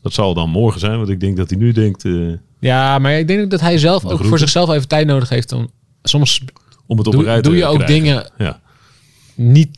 Dat 0.03 0.13
zal 0.13 0.35
dan 0.35 0.51
morgen 0.51 0.81
zijn, 0.81 0.97
want 0.97 1.09
ik 1.09 1.21
denk 1.21 1.37
dat 1.37 1.51
hij 1.51 1.59
nu 1.59 1.73
denkt 1.73 2.05
eh, 2.05 2.13
Ja, 2.61 2.99
maar 2.99 3.19
ik 3.19 3.27
denk 3.29 3.51
dat 3.51 3.61
hij 3.61 3.79
zelf 3.79 4.05
ook 4.05 4.25
voor 4.25 4.39
zichzelf 4.39 4.71
even 4.71 4.89
tijd 4.89 5.07
nodig 5.07 5.29
heeft 5.29 5.53
om. 5.53 5.69
Soms 6.03 6.43
om 6.87 6.99
het 6.99 7.07
op 7.07 7.13
doe, 7.13 7.41
doe 7.41 7.57
je 7.57 7.65
ook 7.67 7.75
krijgen. 7.79 7.95
dingen 8.05 8.31
Ja. 8.39 8.61
niet 9.35 9.69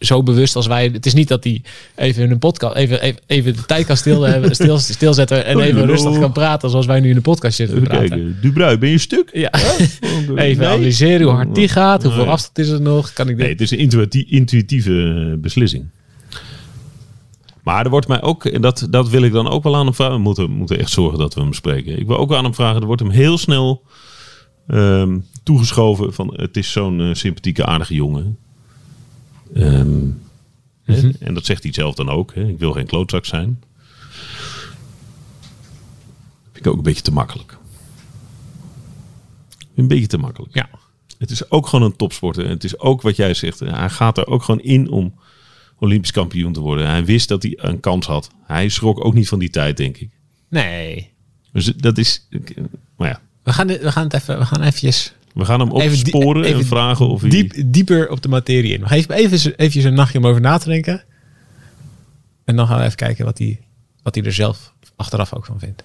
zo 0.00 0.22
bewust 0.22 0.56
als 0.56 0.66
wij. 0.66 0.90
Het 0.92 1.06
is 1.06 1.14
niet 1.14 1.28
dat 1.28 1.44
hij 1.44 1.62
even 1.94 2.22
in 2.22 2.30
een 2.30 2.38
podcast 2.38 2.74
even, 2.76 3.00
even, 3.02 3.20
even 3.26 3.56
de 3.56 3.64
tijd 3.66 3.86
kan 3.86 3.96
stil, 3.96 4.22
hebben, 4.22 4.54
stil, 4.60 4.78
stilzetten 4.78 5.44
en 5.44 5.60
even 5.60 5.86
rustig 5.86 6.18
kan 6.18 6.32
praten 6.32 6.70
zoals 6.70 6.86
wij 6.86 7.00
nu 7.00 7.08
in 7.08 7.14
de 7.14 7.20
podcast 7.20 7.56
zitten 7.56 7.76
te 7.76 7.82
Even 7.82 7.96
praten. 7.96 8.16
kijken. 8.16 8.38
Dubrui, 8.40 8.78
ben 8.78 8.90
je 8.90 8.98
stuk? 8.98 9.30
Ja. 9.32 9.50
Even 10.00 10.36
Even 10.38 10.66
analyseren 10.66 11.26
hoe 11.26 11.34
hard 11.34 11.54
die 11.54 11.68
gaat, 11.68 12.02
hoeveel 12.02 12.22
Nee. 12.22 12.30
afstand 12.32 12.58
is 12.58 12.68
er 12.68 12.80
nog. 12.80 13.12
Kan 13.12 13.28
ik 13.28 13.34
dit? 13.36 13.42
Nee, 13.44 13.52
het 13.52 13.60
is 13.60 13.70
een 13.70 13.78
intuïtie- 13.78 14.26
intuïtieve 14.28 15.26
eh, 15.32 15.40
beslissing. 15.40 15.84
Maar 17.66 17.84
er 17.84 17.90
wordt 17.90 18.08
mij 18.08 18.22
ook, 18.22 18.44
en 18.44 18.62
dat, 18.62 18.86
dat 18.90 19.08
wil 19.08 19.22
ik 19.22 19.32
dan 19.32 19.48
ook 19.48 19.62
wel 19.62 19.76
aan 19.76 19.84
hem 19.84 19.94
vragen. 19.94 20.14
We 20.14 20.20
moeten, 20.20 20.50
moeten 20.50 20.78
echt 20.78 20.90
zorgen 20.90 21.18
dat 21.18 21.34
we 21.34 21.40
hem 21.40 21.52
spreken. 21.52 21.98
Ik 21.98 22.06
wil 22.06 22.18
ook 22.18 22.34
aan 22.34 22.44
hem 22.44 22.54
vragen, 22.54 22.80
er 22.80 22.86
wordt 22.86 23.02
hem 23.02 23.10
heel 23.10 23.38
snel 23.38 23.82
ehm, 24.66 25.18
toegeschoven 25.42 26.14
van 26.14 26.32
het 26.36 26.56
is 26.56 26.72
zo'n 26.72 27.00
eh, 27.00 27.14
sympathieke, 27.14 27.66
aardige 27.66 27.94
jongen. 27.94 28.38
Ehm, 29.54 30.08
Mhm. 30.86 31.12
En 31.18 31.34
dat 31.34 31.44
zegt 31.44 31.62
hij 31.62 31.72
zelf 31.72 31.94
dan 31.94 32.08
ook. 32.08 32.34
Hè. 32.34 32.48
Ik 32.48 32.58
wil 32.58 32.72
geen 32.72 32.86
klootzak 32.86 33.24
zijn. 33.24 33.62
Vind 36.52 36.66
ik 36.66 36.66
ook 36.66 36.76
een 36.76 36.82
beetje 36.82 37.02
te 37.02 37.12
makkelijk. 37.12 37.58
Een 39.74 39.88
beetje 39.88 40.06
te 40.06 40.18
makkelijk. 40.18 40.54
Ja. 40.54 40.68
Het 41.18 41.30
is 41.30 41.50
ook 41.50 41.66
gewoon 41.66 41.84
een 41.84 41.96
topsporter. 41.96 42.48
Het 42.48 42.64
is 42.64 42.78
ook 42.78 43.02
wat 43.02 43.16
jij 43.16 43.34
zegt. 43.34 43.60
Hij 43.60 43.90
gaat 43.90 44.18
er 44.18 44.26
ook 44.26 44.42
gewoon 44.42 44.60
in 44.60 44.90
om 44.90 45.14
Olympisch 45.78 46.10
kampioen 46.10 46.52
te 46.52 46.60
worden. 46.60 46.86
Hij 46.86 47.04
wist 47.04 47.28
dat 47.28 47.42
hij 47.42 47.52
een 47.56 47.80
kans 47.80 48.06
had. 48.06 48.30
Hij 48.42 48.68
schrok 48.68 49.04
ook 49.04 49.14
niet 49.14 49.28
van 49.28 49.38
die 49.38 49.50
tijd, 49.50 49.76
denk 49.76 49.96
ik. 49.96 50.10
Nee. 50.48 51.12
Dus 51.52 51.64
dat 51.64 51.98
is. 51.98 52.28
Maar 52.96 53.08
ja, 53.08 53.20
We 53.42 53.52
gaan, 53.52 53.66
we 53.66 53.92
gaan 53.92 54.04
het 54.04 54.14
even. 54.14 54.38
We 54.38 54.44
gaan 54.44 54.62
eventjes 54.62 55.14
we 55.36 55.44
gaan 55.44 55.60
hem 55.60 55.70
opsporen 55.70 56.44
even 56.44 56.60
en 56.60 56.66
vragen 56.66 57.08
of 57.08 57.20
hij. 57.20 57.30
diep, 57.30 57.54
dieper 57.66 58.10
op 58.10 58.22
de 58.22 58.28
materie 58.28 58.72
in. 58.72 58.80
We 58.80 58.86
gaan 58.86 59.16
even, 59.16 59.56
even, 59.56 59.84
een 59.84 59.94
nachtje 59.94 60.18
om 60.18 60.26
over 60.26 60.40
na 60.40 60.58
te 60.58 60.68
denken. 60.68 61.04
En 62.44 62.56
dan 62.56 62.66
gaan 62.66 62.78
we 62.78 62.84
even 62.84 62.96
kijken 62.96 63.24
wat 63.24 63.38
hij, 63.38 63.60
wat 64.02 64.14
hij 64.14 64.24
er 64.24 64.32
zelf 64.32 64.74
achteraf 64.96 65.34
ook 65.34 65.44
van 65.44 65.58
vindt. 65.58 65.84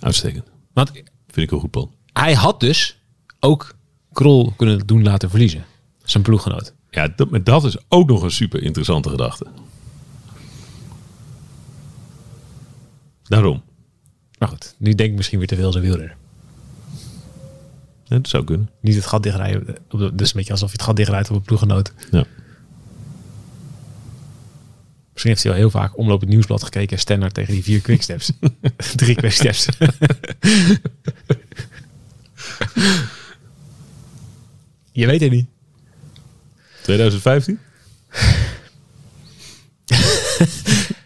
Uitstekend. 0.00 0.44
Want 0.72 0.92
Vind 1.26 1.46
ik 1.46 1.50
een 1.50 1.60
goed 1.60 1.70
plan. 1.70 1.90
hij 2.12 2.34
had 2.34 2.60
dus 2.60 3.00
ook 3.40 3.74
Krol 4.12 4.52
kunnen 4.56 4.86
doen 4.86 5.02
laten 5.02 5.30
verliezen. 5.30 5.64
Zijn 6.04 6.22
ploeggenoot. 6.22 6.74
Ja, 6.90 7.08
dat, 7.16 7.30
maar 7.30 7.44
dat 7.44 7.64
is 7.64 7.76
ook 7.88 8.08
nog 8.08 8.22
een 8.22 8.30
super 8.30 8.62
interessante 8.62 9.08
gedachte. 9.08 9.46
Daarom. 13.22 13.62
Maar 14.38 14.48
goed, 14.48 14.74
nu 14.78 14.94
denk 14.94 15.10
ik 15.10 15.16
misschien 15.16 15.38
weer 15.38 15.48
te 15.48 15.56
veel 15.56 15.72
zijn 15.72 15.84
wielrenner. 15.84 16.16
Ja, 18.04 18.16
dat 18.16 18.28
zou 18.28 18.44
kunnen. 18.44 18.70
Niet 18.80 18.94
het 18.94 19.06
gat 19.06 19.22
dichtrijden. 19.22 19.76
de- 19.88 20.14
Dus 20.14 20.28
een 20.30 20.36
beetje 20.36 20.52
alsof 20.52 20.68
je 20.70 20.76
het 20.76 20.84
gat 20.84 20.96
dichtrijdt 20.96 21.30
op 21.30 21.36
een 21.36 21.42
ploeggenoot. 21.42 21.92
Ja. 22.10 22.24
Misschien 25.12 25.30
heeft 25.32 25.42
hij 25.42 25.52
al 25.52 25.58
heel 25.58 25.70
vaak 25.70 25.98
omloop 25.98 26.20
het 26.20 26.28
nieuwsblad 26.28 26.62
gekeken. 26.62 26.98
Stenner 26.98 27.32
tegen 27.32 27.52
die 27.54 27.62
vier 27.62 27.80
quicksteps. 27.80 28.32
Drie 28.96 29.14
quicksteps. 29.14 29.68
je 34.92 35.06
weet 35.06 35.20
het 35.20 35.30
niet. 35.30 35.46
2015? 36.88 37.58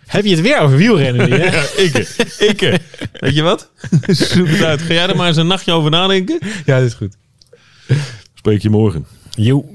Heb 0.06 0.24
je 0.24 0.30
het 0.30 0.40
weer 0.40 0.58
over 0.58 0.76
wielrennen? 0.76 1.30
nu, 1.30 1.36
hè? 1.36 1.50
Ja, 1.56 1.64
ikke. 1.76 2.06
Ikke. 2.38 2.80
Weet 3.12 3.34
je 3.34 3.42
wat? 3.42 3.70
Zoek 4.06 4.48
het 4.48 4.62
uit. 4.62 4.82
Ga 4.82 4.92
jij 4.92 5.06
er 5.06 5.16
maar 5.16 5.28
eens 5.28 5.36
een 5.36 5.46
nachtje 5.46 5.72
over 5.72 5.90
nadenken? 5.90 6.38
ja, 6.64 6.78
dat 6.78 6.86
is 6.86 6.94
goed. 6.94 7.16
Spreek 8.34 8.62
je 8.62 8.70
morgen. 8.70 9.06
Jo. 9.30 9.74